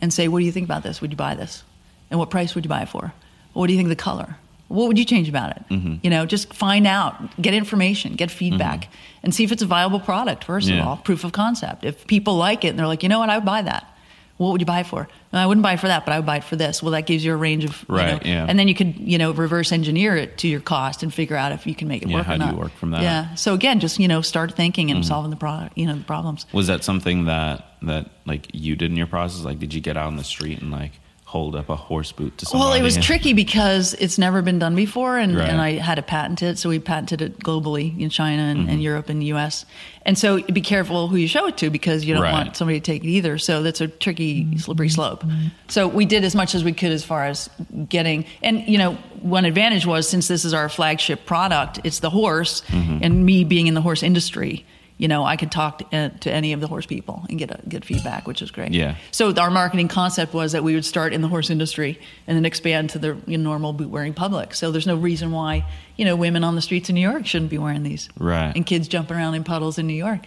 and 0.00 0.14
say, 0.14 0.28
what 0.28 0.38
do 0.38 0.46
you 0.46 0.52
think 0.52 0.64
about 0.64 0.82
this? 0.82 1.02
Would 1.02 1.10
you 1.10 1.16
buy 1.18 1.34
this? 1.34 1.62
And 2.10 2.18
what 2.18 2.30
price 2.30 2.54
would 2.54 2.64
you 2.64 2.70
buy 2.70 2.84
it 2.84 2.88
for? 2.88 3.12
What 3.52 3.66
do 3.66 3.74
you 3.74 3.78
think 3.78 3.88
of 3.88 3.96
the 3.98 4.02
color? 4.02 4.38
What 4.68 4.88
would 4.88 4.98
you 4.98 5.04
change 5.04 5.28
about 5.28 5.56
it? 5.56 5.62
Mm-hmm. 5.70 5.94
You 6.02 6.10
know, 6.10 6.26
just 6.26 6.52
find 6.54 6.86
out, 6.86 7.40
get 7.40 7.54
information, 7.54 8.14
get 8.14 8.30
feedback, 8.30 8.80
mm-hmm. 8.82 8.92
and 9.24 9.34
see 9.34 9.44
if 9.44 9.52
it's 9.52 9.62
a 9.62 9.66
viable 9.66 10.00
product. 10.00 10.44
First 10.44 10.68
Yeah. 10.68 10.80
of 10.80 10.86
all, 10.88 10.96
proof 10.96 11.22
of 11.24 11.32
concept. 11.32 11.84
If 11.84 12.06
people 12.06 12.36
like 12.36 12.64
it 12.64 12.68
and 12.68 12.78
they're 12.78 12.86
like, 12.86 13.02
you 13.02 13.08
know 13.08 13.18
what, 13.20 13.30
I 13.30 13.36
would 13.36 13.44
buy 13.44 13.62
that. 13.62 13.90
What 14.36 14.50
would 14.50 14.60
you 14.60 14.66
buy 14.66 14.80
it 14.80 14.86
for? 14.86 15.06
"No, 15.32 15.38
I 15.38 15.46
wouldn't 15.46 15.62
buy 15.62 15.74
it 15.74 15.80
for 15.80 15.86
that, 15.86 16.04
but 16.04 16.12
I 16.12 16.18
would 16.18 16.26
buy 16.26 16.38
it 16.38 16.44
for 16.44 16.56
this. 16.56 16.82
Well, 16.82 16.90
that 16.90 17.06
gives 17.06 17.24
you 17.24 17.32
a 17.32 17.36
range 17.36 17.64
of, 17.64 17.84
you 17.88 17.94
Right, 17.94 18.24
know, 18.24 18.28
yeah. 18.28 18.46
and 18.48 18.58
then 18.58 18.66
you 18.66 18.74
could, 18.74 18.96
you 18.98 19.16
know, 19.16 19.30
reverse 19.30 19.70
engineer 19.70 20.16
it 20.16 20.38
to 20.38 20.48
your 20.48 20.58
cost 20.60 21.04
and 21.04 21.14
figure 21.14 21.36
out 21.36 21.52
if 21.52 21.68
you 21.68 21.74
can 21.76 21.86
make 21.86 22.02
it 22.02 22.08
Yeah, 22.08 22.16
work 22.16 22.26
how 22.26 22.34
or 22.34 22.38
do 22.38 22.46
you 22.46 22.56
work 22.56 22.72
from 22.72 22.90
that? 22.90 23.02
Yeah. 23.02 23.32
So 23.36 23.54
again, 23.54 23.78
just 23.78 24.00
you 24.00 24.08
know, 24.08 24.22
start 24.22 24.54
thinking 24.56 24.90
and 24.90 25.00
mm-hmm. 25.00 25.08
solving 25.08 25.30
the 25.30 25.36
product, 25.36 25.78
you 25.78 25.86
know, 25.86 25.94
the 25.94 26.02
problems. 26.02 26.46
Was 26.52 26.66
that 26.66 26.82
something 26.82 27.26
that 27.26 27.64
that 27.82 28.10
like 28.26 28.48
you 28.52 28.74
did 28.74 28.90
in 28.90 28.96
your 28.96 29.06
process? 29.06 29.44
Like, 29.44 29.60
did 29.60 29.72
you 29.72 29.80
get 29.80 29.96
out 29.96 30.08
in 30.08 30.16
the 30.16 30.24
street 30.24 30.60
and 30.60 30.72
like 30.72 30.92
hold 31.34 31.56
up 31.56 31.68
a 31.68 31.74
horse 31.74 32.12
boot 32.12 32.38
to 32.38 32.46
somebody? 32.46 32.68
Well, 32.70 32.78
it 32.78 32.82
was 32.82 32.96
tricky 32.96 33.32
because 33.32 33.92
it's 33.94 34.18
never 34.18 34.40
been 34.40 34.60
done 34.60 34.76
before, 34.76 35.18
and, 35.18 35.36
Right. 35.36 35.48
and 35.50 35.60
I 35.60 35.72
had 35.72 35.96
to 35.96 36.02
patent 36.02 36.42
it. 36.44 36.58
So 36.60 36.68
we 36.68 36.78
patented 36.78 37.20
it 37.20 37.40
globally 37.40 37.98
in 38.00 38.08
China 38.08 38.42
and, 38.42 38.60
Mm-hmm. 38.60 38.68
and 38.70 38.80
Europe 38.80 39.08
and 39.08 39.20
the 39.20 39.26
U.S. 39.34 39.66
And 40.06 40.16
so 40.16 40.40
be 40.42 40.60
careful 40.60 41.08
who 41.08 41.16
you 41.16 41.26
show 41.26 41.46
it 41.48 41.56
to 41.56 41.70
because 41.70 42.04
you 42.04 42.14
don't 42.14 42.22
Right. 42.22 42.32
want 42.32 42.56
somebody 42.56 42.78
to 42.78 42.84
take 42.84 43.02
it 43.02 43.08
either. 43.08 43.36
So 43.38 43.64
that's 43.64 43.80
a 43.80 43.88
tricky, 43.88 44.56
slippery 44.58 44.88
slope. 44.88 45.24
So 45.66 45.88
we 45.88 46.04
did 46.04 46.22
as 46.22 46.36
much 46.36 46.54
as 46.54 46.62
we 46.62 46.72
could 46.72 46.92
as 46.92 47.02
far 47.04 47.24
as 47.24 47.50
getting. 47.88 48.26
And 48.40 48.62
you 48.68 48.78
know, 48.78 48.92
one 49.20 49.44
advantage 49.44 49.86
was 49.86 50.08
since 50.08 50.28
this 50.28 50.44
is 50.44 50.54
our 50.54 50.68
flagship 50.68 51.26
product, 51.26 51.80
it's 51.82 51.98
the 51.98 52.10
horse, 52.10 52.60
Mm-hmm. 52.68 52.98
and 53.02 53.26
me 53.26 53.42
being 53.42 53.66
in 53.66 53.74
the 53.74 53.80
horse 53.82 54.04
industry. 54.04 54.64
You 54.96 55.08
know, 55.08 55.24
I 55.24 55.36
could 55.36 55.50
talk 55.50 55.78
to, 55.90 55.96
uh, 55.96 56.08
to 56.20 56.30
any 56.30 56.52
of 56.52 56.60
the 56.60 56.68
horse 56.68 56.86
people 56.86 57.26
and 57.28 57.36
get 57.36 57.50
a, 57.50 57.58
get 57.68 57.84
feedback, 57.84 58.28
which 58.28 58.40
is 58.40 58.52
great. 58.52 58.70
Yeah. 58.72 58.94
So 59.10 59.34
our 59.34 59.50
marketing 59.50 59.88
concept 59.88 60.32
was 60.34 60.52
that 60.52 60.62
we 60.62 60.74
would 60.74 60.84
start 60.84 61.12
in 61.12 61.20
the 61.20 61.26
horse 61.26 61.50
industry 61.50 61.98
and 62.28 62.36
then 62.36 62.44
expand 62.44 62.90
to 62.90 63.00
the 63.00 63.16
you 63.26 63.36
know, 63.36 63.42
normal 63.50 63.72
boot 63.72 63.88
wearing 63.90 64.14
public. 64.14 64.54
So 64.54 64.70
there's 64.70 64.86
no 64.86 64.94
reason 64.96 65.32
why 65.32 65.66
you 65.96 66.04
know 66.04 66.14
women 66.14 66.44
on 66.44 66.54
the 66.54 66.62
streets 66.62 66.88
in 66.90 66.94
New 66.94 67.00
York 67.00 67.26
shouldn't 67.26 67.50
be 67.50 67.58
wearing 67.58 67.82
these, 67.82 68.08
Right. 68.18 68.54
And 68.54 68.64
kids 68.64 68.86
jumping 68.86 69.16
around 69.16 69.34
in 69.34 69.42
puddles 69.42 69.78
in 69.78 69.86
New 69.88 69.94
York. 69.94 70.26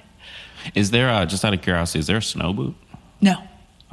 Is 0.75 0.91
there 0.91 1.09
uh, 1.09 1.25
just 1.25 1.45
out 1.45 1.53
of 1.53 1.61
curiosity? 1.61 1.99
Is 1.99 2.07
there 2.07 2.17
a 2.17 2.21
snow 2.21 2.51
boot? 2.51 2.75
No, 3.21 3.35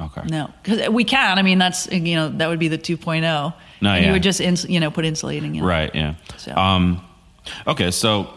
Okay. 0.01 0.23
no, 0.27 0.49
because 0.61 0.89
we 0.89 1.05
can. 1.05 1.39
I 1.39 1.41
mean, 1.41 1.57
that's 1.57 1.87
you 1.89 2.15
know 2.15 2.27
that 2.29 2.49
would 2.49 2.59
be 2.59 2.67
the 2.67 2.77
2.0. 2.77 3.21
No, 3.21 3.53
and 3.89 4.01
yeah. 4.01 4.07
you 4.07 4.11
would 4.11 4.23
just 4.23 4.41
ins- 4.41 4.67
you 4.67 4.81
know 4.81 4.91
put 4.91 5.05
insulating. 5.05 5.55
In. 5.55 5.63
Right. 5.63 5.93
Yeah. 5.95 6.15
So- 6.37 6.53
Um, 6.53 7.01
okay. 7.65 7.91
So 7.91 8.27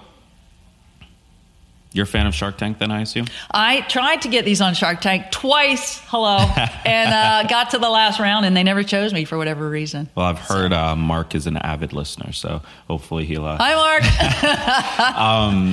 you're 1.92 2.04
a 2.04 2.06
fan 2.06 2.26
of 2.26 2.34
Shark 2.34 2.58
Tank, 2.58 2.78
then 2.78 2.90
I 2.90 3.02
assume. 3.02 3.26
I 3.50 3.80
tried 3.82 4.22
to 4.22 4.28
get 4.28 4.44
these 4.44 4.60
on 4.60 4.74
Shark 4.74 5.00
Tank 5.00 5.30
twice. 5.30 6.00
Hello, 6.06 6.38
and 6.84 7.12
uh, 7.12 7.48
got 7.48 7.70
to 7.70 7.78
the 7.78 7.90
last 7.90 8.20
round, 8.20 8.46
and 8.46 8.56
they 8.56 8.62
never 8.62 8.82
chose 8.82 9.12
me 9.12 9.24
for 9.24 9.38
whatever 9.38 9.68
reason. 9.68 10.08
Well, 10.14 10.26
I've 10.26 10.38
heard 10.38 10.72
uh, 10.72 10.96
Mark 10.96 11.34
is 11.34 11.46
an 11.46 11.56
avid 11.56 11.92
listener, 11.92 12.32
so 12.32 12.62
hopefully 12.88 13.24
he'll. 13.24 13.44
Uh, 13.46 13.56
Hi, 13.58 13.74
Mark. 13.74 14.02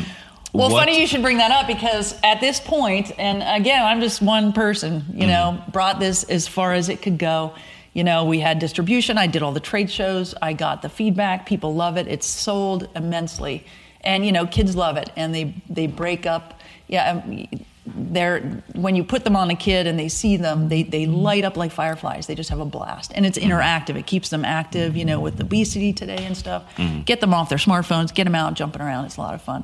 Well, 0.56 0.72
what- 0.72 0.86
funny 0.86 1.02
you 1.02 1.08
should 1.08 1.22
bring 1.22 1.40
that 1.40 1.52
up 1.52 1.68
because 1.68 2.18
at 2.24 2.40
this 2.40 2.62
point, 2.62 3.12
and 3.20 3.44
again, 3.44 3.84
I'm 3.84 4.00
just 4.00 4.22
one 4.22 4.54
person, 4.54 5.04
you 5.14 5.28
know, 5.28 5.62
brought 5.74 6.00
this 6.00 6.24
as 6.24 6.48
far 6.48 6.72
as 6.72 6.88
it 6.88 7.02
could 7.02 7.18
go. 7.18 7.54
You 7.92 8.06
know, 8.06 8.24
we 8.24 8.40
had 8.40 8.60
distribution, 8.60 9.18
I 9.18 9.28
did 9.28 9.44
all 9.44 9.52
the 9.52 9.60
trade 9.60 9.92
shows, 9.92 10.34
I 10.42 10.54
got 10.54 10.82
the 10.82 10.88
feedback, 10.90 11.46
people 11.46 11.76
love 11.76 11.98
it, 11.98 12.08
it's 12.08 12.26
sold 12.26 12.88
immensely. 12.96 13.66
And, 14.06 14.26
you 14.26 14.32
know, 14.32 14.46
kids 14.46 14.76
love 14.76 14.98
it 14.98 15.10
and 15.16 15.34
they, 15.34 15.56
they 15.70 15.88
break 15.88 16.26
up. 16.26 16.60
Yeah, 16.88 17.12
um, 17.12 17.48
they're, 17.88 18.42
when 18.74 18.96
you 18.96 19.04
put 19.04 19.24
them 19.24 19.36
on 19.36 19.50
a 19.50 19.56
kid 19.56 19.88
and 19.88 19.98
they 20.00 20.10
see 20.10 20.38
them, 20.38 20.70
they, 20.70 20.84
they 20.84 21.06
light 21.06 21.44
up 21.44 21.58
like 21.58 21.72
fireflies. 21.72 22.28
They 22.28 22.36
just 22.36 22.50
have 22.50 22.60
a 22.60 22.66
blast. 22.66 23.12
And 23.16 23.26
it's 23.26 23.38
interactive, 23.38 23.96
it 23.96 24.06
keeps 24.06 24.30
them 24.30 24.46
active, 24.46 24.96
you 24.96 25.06
know, 25.06 25.20
with 25.20 25.40
obesity 25.42 25.94
today 25.94 26.24
and 26.26 26.38
stuff. 26.38 26.64
Get 27.06 27.22
them 27.22 27.34
off 27.34 27.50
their 27.50 27.58
smartphones, 27.58 28.14
get 28.14 28.24
them 28.26 28.36
out 28.36 28.54
jumping 28.54 28.82
around, 28.82 29.06
it's 29.06 29.18
a 29.18 29.22
lot 29.22 29.34
of 29.34 29.42
fun. 29.42 29.64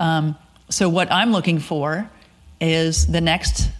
Um, 0.00 0.36
so 0.70 0.88
what 0.88 1.10
I'm 1.12 1.32
looking 1.32 1.58
for 1.58 2.10
is 2.60 3.06
the 3.06 3.20
next 3.20 3.70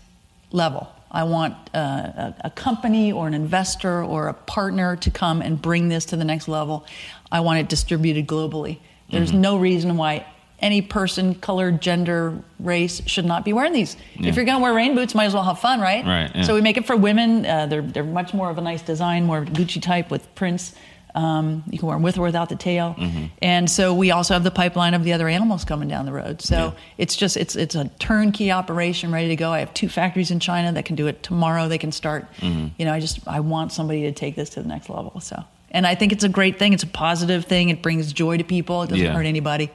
level. 0.50 0.88
I 1.10 1.24
want 1.24 1.54
uh, 1.74 1.78
a, 1.78 2.34
a 2.44 2.50
company 2.50 3.12
or 3.12 3.26
an 3.26 3.34
investor 3.34 4.02
or 4.02 4.28
a 4.28 4.34
partner 4.34 4.96
to 4.96 5.10
come 5.10 5.42
and 5.42 5.60
bring 5.60 5.88
this 5.88 6.06
to 6.06 6.16
the 6.16 6.24
next 6.24 6.48
level. 6.48 6.86
I 7.30 7.40
want 7.40 7.58
it 7.60 7.68
distributed 7.68 8.26
globally. 8.26 8.78
There's 9.12 9.32
no 9.32 9.58
reason 9.58 9.96
why 9.96 10.26
any 10.62 10.80
person, 10.80 11.34
color, 11.34 11.72
gender, 11.72 12.38
race 12.60 13.02
should 13.06 13.24
not 13.24 13.44
be 13.44 13.52
wearing 13.52 13.72
these. 13.72 13.96
Yeah. 14.14 14.28
If 14.28 14.36
you're 14.36 14.44
going 14.44 14.58
to 14.58 14.62
wear 14.62 14.72
rain 14.72 14.94
boots, 14.94 15.14
might 15.14 15.24
as 15.24 15.34
well 15.34 15.42
have 15.42 15.58
fun, 15.58 15.80
right? 15.80 16.04
Right, 16.04 16.30
yeah. 16.34 16.42
So 16.44 16.54
we 16.54 16.60
make 16.60 16.76
it 16.76 16.86
for 16.86 16.96
women. 16.96 17.44
Uh, 17.44 17.66
they're 17.66 17.82
they're 17.82 18.04
much 18.04 18.32
more 18.32 18.48
of 18.48 18.58
a 18.58 18.60
nice 18.60 18.80
design, 18.82 19.24
more 19.24 19.44
Gucci 19.44 19.82
type 19.82 20.10
with 20.10 20.32
prints. 20.34 20.74
Um, 21.14 21.62
you 21.70 21.78
can 21.78 21.88
wear 21.88 21.96
them 21.96 22.02
with 22.02 22.16
or 22.16 22.22
without 22.22 22.48
the 22.48 22.56
tail. 22.56 22.94
Mm-hmm. 22.98 23.26
And 23.42 23.68
so 23.68 23.92
we 23.92 24.12
also 24.12 24.32
have 24.32 24.44
the 24.44 24.50
pipeline 24.50 24.94
of 24.94 25.04
the 25.04 25.12
other 25.12 25.28
animals 25.28 25.62
coming 25.62 25.88
down 25.88 26.06
the 26.06 26.12
road. 26.12 26.40
So 26.40 26.74
it's 26.96 27.16
just 27.16 27.36
it's 27.36 27.56
it's 27.56 27.74
a 27.74 27.88
turnkey 27.98 28.50
operation 28.50 29.12
ready 29.12 29.28
to 29.28 29.36
go. 29.36 29.52
I 29.52 29.58
have 29.58 29.74
two 29.74 29.88
factories 29.88 30.30
in 30.30 30.40
China 30.40 30.72
that 30.72 30.84
can 30.84 30.96
do 30.96 31.08
it 31.08 31.22
tomorrow. 31.22 31.68
They 31.68 31.76
can 31.76 31.92
start. 31.92 32.32
Mm-hmm. 32.36 32.68
You 32.78 32.84
know, 32.86 32.94
I 32.94 33.00
just 33.00 33.26
I 33.26 33.40
want 33.40 33.72
somebody 33.72 34.02
to 34.02 34.12
take 34.12 34.36
this 34.36 34.50
to 34.50 34.62
the 34.62 34.68
next 34.68 34.88
level. 34.88 35.20
So. 35.20 35.42
And 35.72 35.86
I 35.86 35.94
think 35.94 36.12
it's 36.12 36.22
a 36.24 36.28
great 36.28 36.58
thing. 36.58 36.72
It's 36.74 36.82
a 36.82 36.86
positive 36.86 37.46
thing. 37.46 37.70
It 37.70 37.82
brings 37.82 38.12
joy 38.12 38.36
to 38.36 38.44
people. 38.44 38.82
It 38.82 38.90
doesn't 38.90 39.04
Yeah. 39.04 39.12
hurt 39.14 39.26
anybody. 39.26 39.70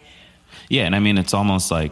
Yeah, 0.69 0.83
and 0.85 0.95
I 0.95 0.99
mean 0.99 1.17
it's 1.17 1.33
almost 1.33 1.71
like 1.71 1.91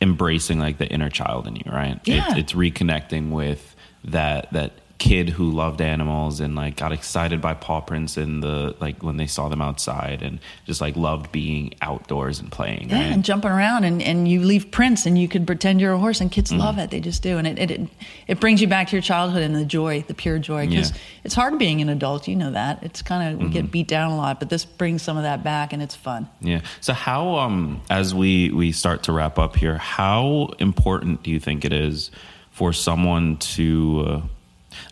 embracing 0.00 0.58
like 0.60 0.78
the 0.78 0.86
inner 0.86 1.10
child 1.10 1.46
in 1.46 1.56
you, 1.56 1.64
right? 1.66 2.00
Yeah. 2.04 2.32
It, 2.32 2.38
it's 2.38 2.52
reconnecting 2.52 3.30
with 3.30 3.74
that 4.04 4.52
that 4.52 4.72
kid 4.98 5.28
who 5.28 5.50
loved 5.52 5.80
animals 5.80 6.40
and 6.40 6.56
like 6.56 6.74
got 6.74 6.90
excited 6.90 7.40
by 7.40 7.54
paw 7.54 7.80
prints 7.80 8.16
and 8.16 8.42
the 8.42 8.74
like 8.80 9.00
when 9.00 9.16
they 9.16 9.28
saw 9.28 9.48
them 9.48 9.62
outside 9.62 10.22
and 10.22 10.40
just 10.66 10.80
like 10.80 10.96
loved 10.96 11.30
being 11.30 11.72
outdoors 11.80 12.40
and 12.40 12.50
playing. 12.50 12.90
Yeah, 12.90 12.96
right? 12.96 13.12
and 13.12 13.24
jumping 13.24 13.52
around, 13.52 13.84
and, 13.84 14.02
and 14.02 14.26
you 14.26 14.42
leave 14.42 14.72
prints, 14.72 15.06
and 15.06 15.16
you 15.16 15.28
could 15.28 15.46
pretend 15.46 15.80
you're 15.80 15.92
a 15.92 15.98
horse, 15.98 16.20
and 16.20 16.32
kids 16.32 16.50
Mm-hmm. 16.50 16.60
love 16.60 16.78
it. 16.78 16.90
They 16.90 16.98
just 17.00 17.22
do, 17.22 17.38
and 17.38 17.46
it, 17.46 17.58
it 17.60 17.70
it 17.70 17.88
it 18.26 18.40
brings 18.40 18.60
you 18.60 18.66
back 18.66 18.88
to 18.88 18.96
your 18.96 19.02
childhood 19.02 19.42
and 19.42 19.54
the 19.54 19.64
joy, 19.64 20.02
the 20.08 20.14
pure 20.14 20.38
joy. 20.40 20.66
Because 20.66 20.90
Yeah. 20.90 20.96
Mm-hmm. 20.96 21.20
it's 21.24 21.34
hard 21.34 21.58
being 21.58 21.80
an 21.80 21.88
adult, 21.90 22.26
you 22.26 22.34
know 22.34 22.50
that. 22.50 22.82
It's 22.82 23.00
kind 23.02 23.32
of 23.34 23.40
we 23.40 23.50
get 23.50 23.70
beat 23.70 23.86
down 23.86 24.10
a 24.10 24.16
lot, 24.16 24.40
but 24.40 24.48
this 24.50 24.64
brings 24.64 25.02
some 25.02 25.16
of 25.16 25.22
that 25.22 25.44
back, 25.44 25.72
and 25.72 25.80
it's 25.80 25.94
fun. 25.94 26.28
Yeah. 26.40 26.62
So 26.80 26.92
how 26.92 27.36
um 27.36 27.82
as 27.88 28.14
we 28.14 28.50
we 28.50 28.72
start 28.72 29.04
to 29.04 29.12
wrap 29.12 29.38
up 29.38 29.54
here, 29.54 29.78
how 29.78 30.50
important 30.58 31.22
do 31.22 31.30
you 31.30 31.38
think 31.38 31.64
it 31.64 31.72
is 31.72 32.10
for 32.50 32.72
someone 32.72 33.36
to 33.36 34.04
uh, 34.08 34.20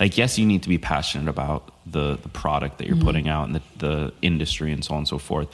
like 0.00 0.16
yes, 0.18 0.38
you 0.38 0.46
need 0.46 0.62
to 0.62 0.68
be 0.68 0.78
passionate 0.78 1.28
about 1.28 1.72
the 1.86 2.18
the 2.22 2.28
product 2.28 2.78
that 2.78 2.86
you're 2.86 2.96
mm-hmm. 2.96 3.06
putting 3.06 3.28
out 3.28 3.46
and 3.48 3.56
the, 3.56 3.62
the 3.78 4.12
industry 4.22 4.72
and 4.72 4.84
so 4.84 4.94
on 4.94 4.98
and 4.98 5.08
so 5.08 5.18
forth. 5.18 5.48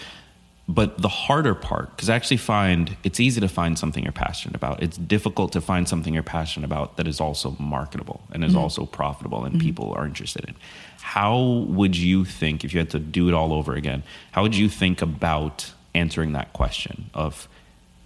But 0.68 1.02
the 1.02 1.08
harder 1.08 1.56
part, 1.56 1.90
because 1.90 2.08
I 2.08 2.14
actually 2.14 2.36
find 2.36 2.96
it's 3.02 3.18
easy 3.18 3.40
to 3.40 3.48
find 3.48 3.78
something 3.78 4.04
you're 4.04 4.12
passionate 4.12 4.54
about. 4.54 4.82
It's 4.82 4.96
difficult 4.96 5.52
to 5.52 5.60
find 5.60 5.88
something 5.88 6.14
you're 6.14 6.22
passionate 6.22 6.64
about 6.64 6.96
that 6.96 7.08
is 7.08 7.20
also 7.20 7.56
marketable 7.58 8.22
and 8.32 8.44
is 8.44 8.52
mm-hmm. 8.52 8.60
also 8.60 8.86
profitable 8.86 9.44
and 9.44 9.56
mm-hmm. 9.56 9.66
people 9.66 9.92
are 9.92 10.06
interested 10.06 10.44
in. 10.44 10.54
How 11.00 11.66
would 11.68 11.96
you 11.96 12.24
think, 12.24 12.64
if 12.64 12.72
you 12.72 12.78
had 12.78 12.90
to 12.90 13.00
do 13.00 13.28
it 13.28 13.34
all 13.34 13.52
over 13.52 13.74
again, 13.74 14.04
how 14.30 14.42
would 14.42 14.56
you 14.56 14.68
think 14.68 15.02
about 15.02 15.72
answering 15.94 16.32
that 16.32 16.52
question 16.52 17.10
of, 17.12 17.48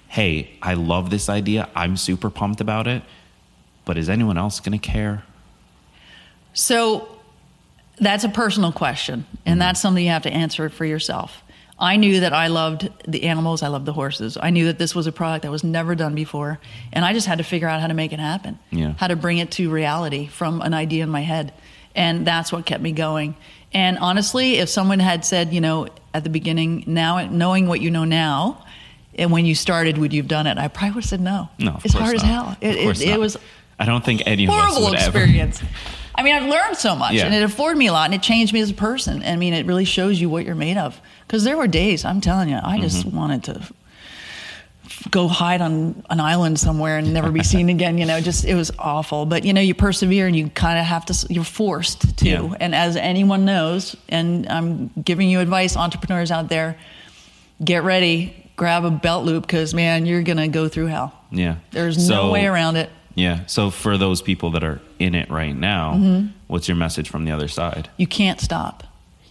hey, 0.09 0.51
I 0.62 0.75
love 0.75 1.11
this 1.11 1.29
idea, 1.29 1.69
I'm 1.75 1.97
super 1.97 2.31
pumped 2.31 2.62
about 2.62 2.87
it, 2.87 3.03
but 3.85 3.99
is 3.99 4.09
anyone 4.09 4.39
else 4.39 4.61
going 4.61 4.77
to 4.77 4.85
care? 4.85 5.25
So 6.57 7.07
that's 7.99 8.25
a 8.25 8.31
personal 8.31 8.73
question, 8.73 9.27
and 9.45 9.61
that's 9.61 9.79
something 9.79 10.03
you 10.03 10.11
have 10.11 10.23
to 10.23 10.33
answer 10.33 10.71
for 10.71 10.87
yourself. 10.87 11.42
I 11.79 11.97
knew 11.97 12.21
that 12.21 12.33
I 12.33 12.47
loved 12.47 12.88
the 13.07 13.25
animals, 13.25 13.62
I 13.62 13.69
loved 13.69 13.85
the 13.85 13.92
horses. 13.92 14.38
I 14.40 14.49
knew 14.49 14.64
that 14.64 14.79
this 14.79 14.95
was 14.95 15.07
a 15.07 15.12
product 15.12 15.42
that 15.42 15.51
was 15.51 15.62
never 15.62 15.95
done 15.95 16.14
before, 16.14 16.59
and 16.95 17.05
I 17.05 17.12
just 17.12 17.27
had 17.27 17.38
to 17.38 17.45
figure 17.45 17.69
out 17.69 17.83
how 17.83 17.88
to 17.88 17.95
make 17.95 18.14
it 18.14 18.19
happen. 18.19 18.59
Yeah. 18.71 18.95
How 18.97 19.09
to 19.09 19.16
bring 19.16 19.37
it 19.37 19.51
to 19.53 19.71
reality 19.71 20.29
from 20.29 20.62
an 20.62 20.73
idea 20.73 21.05
in 21.05 21.11
my 21.11 21.21
head. 21.21 21.53
And 21.95 22.27
that's 22.27 22.53
what 22.53 22.64
kept 22.64 22.83
me 22.83 22.92
going. 22.92 23.37
And 23.75 23.99
honestly, 23.99 24.55
if 24.55 24.71
someone 24.71 24.99
had 24.99 25.27
said, 25.27 25.53
you 25.53 25.61
know, 25.61 25.88
at 26.14 26.25
the 26.25 26.31
beginning, 26.31 26.85
now 26.87 27.27
knowing 27.27 27.66
what 27.66 27.83
you 27.83 27.90
know 27.90 28.05
now, 28.05 28.64
and 29.14 29.31
when 29.31 29.45
you 29.45 29.55
started, 29.55 29.99
would 29.99 30.14
you 30.14 30.23
have 30.23 30.29
done 30.29 30.47
it? 30.47 30.57
I 30.57 30.69
probably 30.69 30.95
would 30.95 31.05
have 31.05 31.11
said 31.11 31.21
no. 31.21 31.51
No, 31.59 31.73
of 31.73 31.85
it's 31.85 31.92
hard 31.92 32.16
as 32.16 32.23
hell. 32.23 32.57
It, 32.62 32.77
it, 32.77 33.03
it 33.03 33.11
not. 33.11 33.21
was 33.21 33.37
I 33.79 33.85
don't 33.85 34.03
think 34.03 34.23
any 34.25 34.47
horrible 34.47 34.95
experience. 34.95 35.62
I 36.19 36.23
mean, 36.23 36.35
I've 36.35 36.49
learned 36.49 36.77
so 36.77 36.97
much, 36.97 37.13
Yeah. 37.13 37.27
and 37.27 37.35
it 37.35 37.43
afforded 37.43 37.79
me 37.79 37.89
a 37.89 37.93
lot, 37.93 38.07
and 38.07 38.15
it 38.15 38.23
changed 38.23 38.53
me 38.53 38.61
as 38.61 38.71
a 38.71 38.75
person. 38.75 39.23
I 39.23 39.37
mean, 39.37 39.53
it 39.55 39.67
really 39.67 39.85
shows 39.85 40.21
you 40.21 40.29
what 40.31 40.45
you're 40.47 40.55
made 40.55 40.77
of. 40.79 41.01
Because 41.27 41.45
there 41.45 41.57
were 41.57 41.67
days, 41.67 42.05
I'm 42.05 42.21
telling 42.21 42.49
you, 42.49 42.59
I 42.63 42.79
just 42.81 43.07
Mm-hmm. 43.07 43.17
wanted 43.17 43.45
to 43.45 43.61
go 45.11 45.29
hide 45.29 45.61
on 45.61 46.05
an 46.11 46.21
island 46.21 46.59
somewhere 46.59 46.99
and 46.99 47.13
never 47.13 47.31
be 47.31 47.43
seen 47.55 47.69
again. 47.69 47.99
You 47.99 48.07
know, 48.07 48.21
just 48.21 48.45
it 48.45 48.55
was 48.55 48.71
awful. 48.79 49.27
But 49.27 49.45
you 49.45 49.53
know, 49.53 49.61
you 49.61 49.75
persevere, 49.75 50.27
and 50.27 50.35
you 50.37 50.49
kind 50.51 50.79
of 50.79 50.85
have 50.85 51.05
to. 51.07 51.27
You're 51.29 51.45
forced 51.45 52.17
to. 52.19 52.25
Yeah. 52.29 52.55
And 52.61 52.75
as 52.75 52.97
anyone 52.97 53.45
knows, 53.45 53.97
and 54.09 54.49
I'm 54.49 54.91
giving 55.03 55.29
you 55.29 55.41
advice, 55.41 55.77
entrepreneurs 55.77 56.31
out 56.31 56.49
there, 56.49 56.77
get 57.65 57.83
ready, 57.85 58.51
grab 58.57 58.85
a 58.85 58.91
belt 58.91 59.25
loop, 59.25 59.43
because 59.47 59.75
man, 59.75 60.07
you're 60.07 60.23
gonna 60.23 60.49
go 60.49 60.69
through 60.69 60.87
hell. 60.87 61.13
Yeah. 61.31 61.57
There's 61.73 62.09
no 62.09 62.31
way 62.31 62.47
around 62.47 62.77
it. 62.77 62.91
Yeah. 63.17 63.45
So 63.47 63.71
for 63.71 63.99
those 63.99 64.23
people 64.23 64.53
that 64.53 64.63
are 64.63 64.81
in 65.01 65.15
it 65.17 65.29
right 65.31 65.57
now, 65.57 65.95
Mm-hmm. 65.95 66.27
what's 66.47 66.69
your 66.69 66.77
message 66.77 67.09
from 67.11 67.25
the 67.25 67.33
other 67.33 67.49
side? 67.49 67.89
You 67.97 68.07
can't 68.07 68.41
stop. 68.41 68.85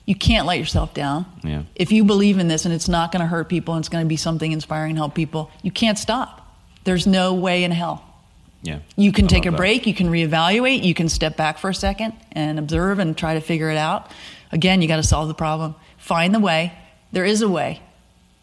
You 0.06 0.16
can't 0.16 0.46
let 0.46 0.60
yourself 0.60 0.94
down. 0.94 1.26
Yeah. 1.44 1.64
If 1.76 1.92
you 1.92 2.04
believe 2.04 2.38
in 2.38 2.48
this 2.48 2.66
and 2.66 2.74
it's 2.74 2.90
not 2.90 3.12
going 3.12 3.22
to 3.22 3.26
hurt 3.28 3.48
people 3.50 3.74
and 3.76 3.82
it's 3.82 3.90
going 3.90 4.04
to 4.04 4.10
be 4.10 4.18
something 4.18 4.52
inspiring 4.52 4.92
and 4.92 4.98
help 5.00 5.16
people, 5.16 5.50
you 5.64 5.72
can't 5.72 5.98
stop. 5.98 6.42
There's 6.84 7.08
no 7.08 7.34
way 7.34 7.64
in 7.64 7.72
hell. 7.72 8.04
Yeah. 8.62 8.80
You 8.96 9.12
can 9.12 9.26
I 9.26 9.28
take 9.30 9.46
a 9.48 9.52
that. 9.52 9.58
break, 9.58 9.88
you 9.88 9.94
can 9.94 10.08
reevaluate, 10.08 10.84
you 10.84 10.94
can 10.94 11.08
step 11.10 11.38
back 11.38 11.58
for 11.60 11.70
a 11.70 11.74
second 11.74 12.14
and 12.32 12.60
observe 12.60 13.00
and 13.00 13.16
try 13.18 13.34
to 13.36 13.42
figure 13.42 13.70
it 13.72 13.78
out. 13.78 14.12
Again, 14.52 14.82
you 14.82 14.88
got 14.88 14.98
to 14.98 15.04
solve 15.04 15.28
the 15.28 15.34
problem. 15.36 15.76
Find 15.98 16.34
the 16.34 16.40
way. 16.40 16.74
There 17.12 17.26
is 17.26 17.42
a 17.42 17.50
way. 17.50 17.82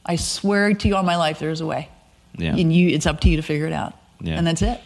I 0.06 0.16
swear 0.16 0.72
to 0.74 0.88
you 0.88 0.96
on 0.96 1.04
my 1.06 1.16
life, 1.16 1.38
there 1.40 1.50
is 1.50 1.60
a 1.60 1.66
way. 1.66 1.88
Yeah. 2.36 2.56
And 2.56 2.72
you, 2.72 2.88
it's 2.88 3.06
up 3.06 3.20
to 3.20 3.28
you 3.28 3.36
to 3.36 3.42
figure 3.42 3.66
it 3.66 3.72
out. 3.72 3.94
Yeah. 4.20 4.34
And 4.38 4.46
that's 4.46 4.62
it. 4.62 4.80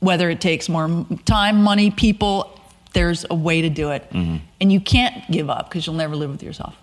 Whether 0.00 0.28
it 0.30 0.40
takes 0.40 0.68
more 0.68 1.06
time, 1.24 1.62
money, 1.62 1.90
people, 1.90 2.58
there's 2.92 3.24
a 3.30 3.34
way 3.34 3.62
to 3.62 3.70
do 3.70 3.90
it. 3.92 4.08
Mm-hmm. 4.10 4.36
And 4.60 4.72
you 4.72 4.80
can't 4.80 5.28
give 5.30 5.48
up 5.50 5.68
because 5.68 5.86
you'll 5.86 5.96
never 5.96 6.14
live 6.16 6.30
with 6.30 6.42
yourself. 6.42 6.74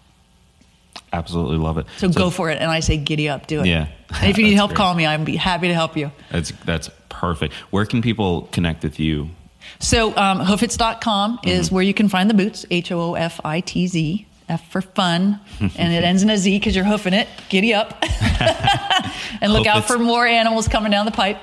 Absolutely 1.12 1.58
love 1.58 1.78
it. 1.78 1.86
So, 1.98 2.10
go 2.10 2.30
for 2.32 2.50
it. 2.50 2.60
And 2.60 2.72
I 2.72 2.80
say, 2.80 2.98
giddy 2.98 3.30
up, 3.30 3.46
do 3.48 3.62
it. 3.62 3.68
Yeah. 3.68 3.88
And 4.22 4.30
if 4.30 4.38
you 4.38 4.44
need 4.44 4.54
help, 4.62 4.70
great. 4.72 4.78
call 4.78 4.94
me. 4.94 5.06
I'd 5.08 5.26
be 5.26 5.36
happy 5.36 5.68
to 5.68 5.74
help 5.74 5.96
you. 5.98 6.12
That's 6.32 6.52
that's 6.66 6.90
perfect. 7.10 7.54
Where 7.72 7.86
can 7.86 8.02
people 8.04 8.44
connect 8.52 8.84
with 8.84 9.00
you? 9.00 9.30
So, 9.80 10.10
um, 10.18 10.40
hoofitz.com 10.40 11.40
is 11.44 11.68
Mm-hmm. 11.68 11.76
where 11.76 11.84
you 11.84 11.94
can 11.94 12.10
find 12.10 12.30
the 12.30 12.34
boots. 12.36 12.66
H 12.70 12.92
O 12.92 13.00
O 13.00 13.14
F 13.16 13.40
I 13.46 13.62
T 13.62 13.88
Z. 13.88 14.28
F 14.50 14.70
for 14.72 14.82
fun. 14.82 15.40
and 15.60 15.94
it 15.94 16.04
ends 16.04 16.22
in 16.22 16.30
a 16.30 16.38
Z 16.38 16.58
because 16.60 16.76
you're 16.76 16.86
hoofing 16.86 17.14
it. 17.14 17.28
Giddy 17.50 17.74
up. 17.74 17.98
and 19.42 19.54
look 19.54 19.66
out 19.68 19.84
Hoofitz. 19.84 19.88
for 19.88 19.98
more 20.00 20.26
animals 20.28 20.68
coming 20.68 20.92
down 20.92 21.06
the 21.06 21.12
pipe. 21.12 21.38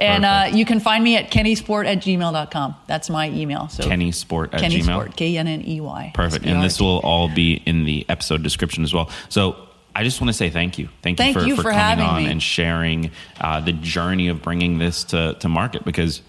And 0.00 0.24
uh, 0.24 0.48
you 0.52 0.64
can 0.64 0.80
find 0.80 1.04
me 1.04 1.16
at 1.16 1.30
kennysport 1.30 1.86
at 1.86 1.98
gmail.com. 1.98 2.74
That's 2.86 3.10
my 3.10 3.28
email. 3.30 3.68
So 3.68 3.84
KennySport 3.84 4.54
at 4.54 4.60
Kenny 4.60 4.80
Gmail. 4.80 4.84
Sport, 4.84 5.16
K 5.16 5.36
N 5.36 5.46
N 5.46 5.62
E 5.66 5.80
Y. 5.80 6.12
Perfect. 6.14 6.46
And 6.46 6.62
this 6.62 6.80
will 6.80 6.98
all 7.00 7.28
be 7.28 7.54
in 7.66 7.84
the 7.84 8.06
episode 8.08 8.42
description 8.42 8.82
as 8.82 8.94
well. 8.94 9.10
So 9.28 9.56
I 9.94 10.02
just 10.04 10.20
want 10.20 10.28
to 10.30 10.32
say 10.32 10.48
thank 10.50 10.78
you. 10.78 10.88
Thank, 11.02 11.18
Thank 11.18 11.36
you 11.36 11.42
for, 11.42 11.46
you 11.48 11.56
for 11.56 11.62
for 11.64 11.70
coming 11.72 12.04
on 12.04 12.22
me. 12.24 12.30
and 12.30 12.42
sharing 12.42 13.10
uh, 13.40 13.60
the 13.60 13.72
journey 13.72 14.28
of 14.28 14.40
bringing 14.40 14.78
this 14.78 15.04
to, 15.04 15.34
to 15.40 15.48
market 15.48 15.84
because 15.84 16.22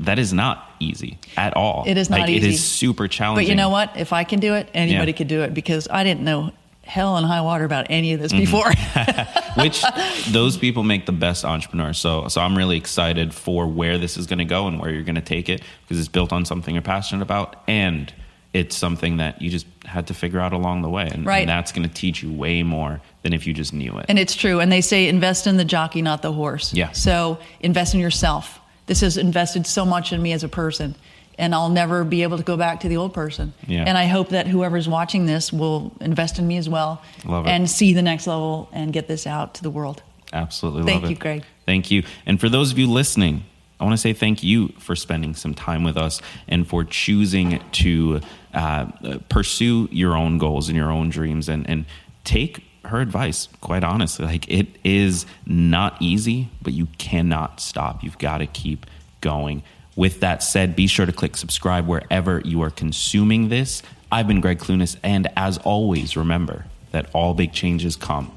that 0.00 0.18
is 0.18 0.32
not 0.32 0.70
easy 0.78 1.18
at 1.36 1.56
all. 1.56 1.84
It 1.86 1.96
is 1.96 2.10
not 2.10 2.20
like, 2.20 2.28
easy. 2.30 2.50
is 2.50 2.62
super 2.62 3.08
challenging. 3.08 3.46
But 3.46 3.48
you 3.50 3.56
know 3.56 3.70
what? 3.70 3.96
If 3.96 4.12
I 4.12 4.24
can 4.24 4.38
do 4.40 4.54
it, 4.54 4.68
anybody 4.74 5.12
Yeah. 5.12 5.16
could 5.16 5.28
do 5.28 5.40
it 5.42 5.54
because 5.54 5.88
I 5.90 6.04
didn't 6.04 6.20
know 6.22 6.52
hell 6.84 7.16
and 7.16 7.26
high 7.26 7.40
water 7.40 7.64
about 7.64 7.86
any 7.90 8.12
of 8.12 8.20
this 8.20 8.32
Mm-hmm. 8.32 8.40
before. 8.44 8.70
Which 9.56 9.82
those 10.30 10.56
people 10.56 10.82
make 10.82 11.06
the 11.06 11.12
best 11.12 11.44
entrepreneurs. 11.44 11.98
So, 11.98 12.28
so 12.28 12.40
I'm 12.40 12.56
really 12.56 12.76
excited 12.76 13.34
for 13.34 13.66
where 13.66 13.98
this 13.98 14.16
is 14.16 14.26
going 14.26 14.38
to 14.38 14.44
go 14.44 14.66
and 14.68 14.78
where 14.80 14.90
you're 14.90 15.02
going 15.04 15.14
to 15.16 15.20
take 15.20 15.48
it 15.48 15.62
because 15.82 15.98
it's 15.98 16.08
built 16.08 16.32
on 16.32 16.44
something 16.44 16.74
you're 16.74 16.82
passionate 16.82 17.22
about 17.22 17.62
and 17.66 18.12
it's 18.52 18.74
something 18.76 19.18
that 19.18 19.42
you 19.42 19.50
just 19.50 19.66
had 19.84 20.06
to 20.06 20.14
figure 20.14 20.40
out 20.40 20.52
along 20.52 20.80
the 20.82 20.88
way. 20.88 21.08
And, 21.12 21.26
Right. 21.26 21.40
and 21.40 21.48
that's 21.48 21.72
going 21.72 21.86
to 21.86 21.94
teach 21.94 22.22
you 22.22 22.32
way 22.32 22.62
more 22.62 23.00
than 23.22 23.32
if 23.32 23.46
you 23.46 23.52
just 23.52 23.72
knew 23.74 23.98
it. 23.98 24.06
And 24.08 24.18
it's 24.18 24.34
true. 24.34 24.60
And 24.60 24.72
they 24.72 24.80
say 24.80 25.08
invest 25.08 25.46
in 25.46 25.56
the 25.58 25.64
jockey, 25.64 26.00
not 26.00 26.22
the 26.22 26.32
horse. 26.32 26.72
Yeah. 26.72 26.92
So 26.92 27.38
invest 27.60 27.94
in 27.94 28.00
yourself. 28.00 28.58
This 28.86 29.00
has 29.00 29.16
invested 29.16 29.66
so 29.66 29.84
much 29.84 30.12
in 30.12 30.22
me 30.22 30.32
as 30.32 30.42
a 30.44 30.48
person. 30.48 30.94
And 31.38 31.54
I'll 31.54 31.68
never 31.68 32.02
be 32.02 32.22
able 32.22 32.38
to 32.38 32.42
go 32.42 32.56
back 32.56 32.80
to 32.80 32.88
the 32.88 32.96
old 32.96 33.12
person. 33.12 33.52
Yeah. 33.66 33.84
And 33.86 33.98
I 33.98 34.06
hope 34.06 34.30
that 34.30 34.46
whoever's 34.46 34.88
watching 34.88 35.26
this 35.26 35.52
will 35.52 35.92
invest 36.00 36.38
in 36.38 36.46
me 36.46 36.56
as 36.56 36.68
well 36.68 37.02
Love 37.26 37.46
it. 37.46 37.50
and 37.50 37.68
see 37.68 37.92
the 37.92 38.00
next 38.02 38.26
level 38.26 38.70
and 38.72 38.92
get 38.92 39.06
this 39.06 39.26
out 39.26 39.54
to 39.54 39.62
the 39.62 39.70
world. 39.70 40.02
Absolutely 40.32 40.84
Thank 40.84 41.02
love 41.02 41.10
it. 41.10 41.14
you, 41.14 41.20
Greg. 41.20 41.44
Thank 41.66 41.90
you. 41.90 42.04
And 42.24 42.40
for 42.40 42.48
those 42.48 42.72
of 42.72 42.78
you 42.78 42.90
listening, 42.90 43.44
I 43.78 43.84
want 43.84 43.92
to 43.92 43.98
say 43.98 44.14
thank 44.14 44.42
you 44.42 44.68
for 44.78 44.96
spending 44.96 45.34
some 45.34 45.52
time 45.52 45.84
with 45.84 45.98
us 45.98 46.22
and 46.48 46.66
for 46.66 46.84
choosing 46.84 47.60
to 47.72 48.20
uh, 48.54 48.86
pursue 49.28 49.88
your 49.92 50.16
own 50.16 50.38
goals 50.38 50.68
and 50.68 50.76
your 50.76 50.90
own 50.90 51.10
dreams 51.10 51.48
and, 51.50 51.68
and 51.68 51.84
take 52.24 52.64
her 52.86 53.00
advice, 53.00 53.48
quite 53.60 53.84
honestly. 53.84 54.24
Like, 54.24 54.48
it 54.48 54.68
is 54.84 55.26
not 55.44 56.00
easy, 56.00 56.48
but 56.62 56.72
you 56.72 56.86
cannot 56.98 57.60
stop. 57.60 58.02
You've 58.02 58.18
got 58.18 58.38
to 58.38 58.46
keep 58.46 58.86
going. 59.20 59.62
With 59.96 60.20
that 60.20 60.42
said, 60.42 60.76
be 60.76 60.86
sure 60.86 61.06
to 61.06 61.12
click 61.12 61.36
subscribe 61.36 61.86
wherever 61.86 62.42
you 62.44 62.62
are 62.62 62.70
consuming 62.70 63.48
this. 63.48 63.82
I've 64.12 64.28
been 64.28 64.42
Gregg 64.42 64.58
Clunis, 64.58 64.96
and 65.02 65.26
as 65.36 65.56
always, 65.58 66.16
remember 66.16 66.66
that 66.92 67.08
all 67.14 67.32
big 67.32 67.52
changes 67.52 67.96
come 67.96 68.30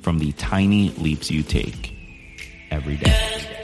from 0.00 0.18
the 0.18 0.32
tiny 0.32 0.88
leaps 0.90 1.30
you 1.30 1.42
take 1.42 1.94
every 2.70 2.96
day. 2.96 3.61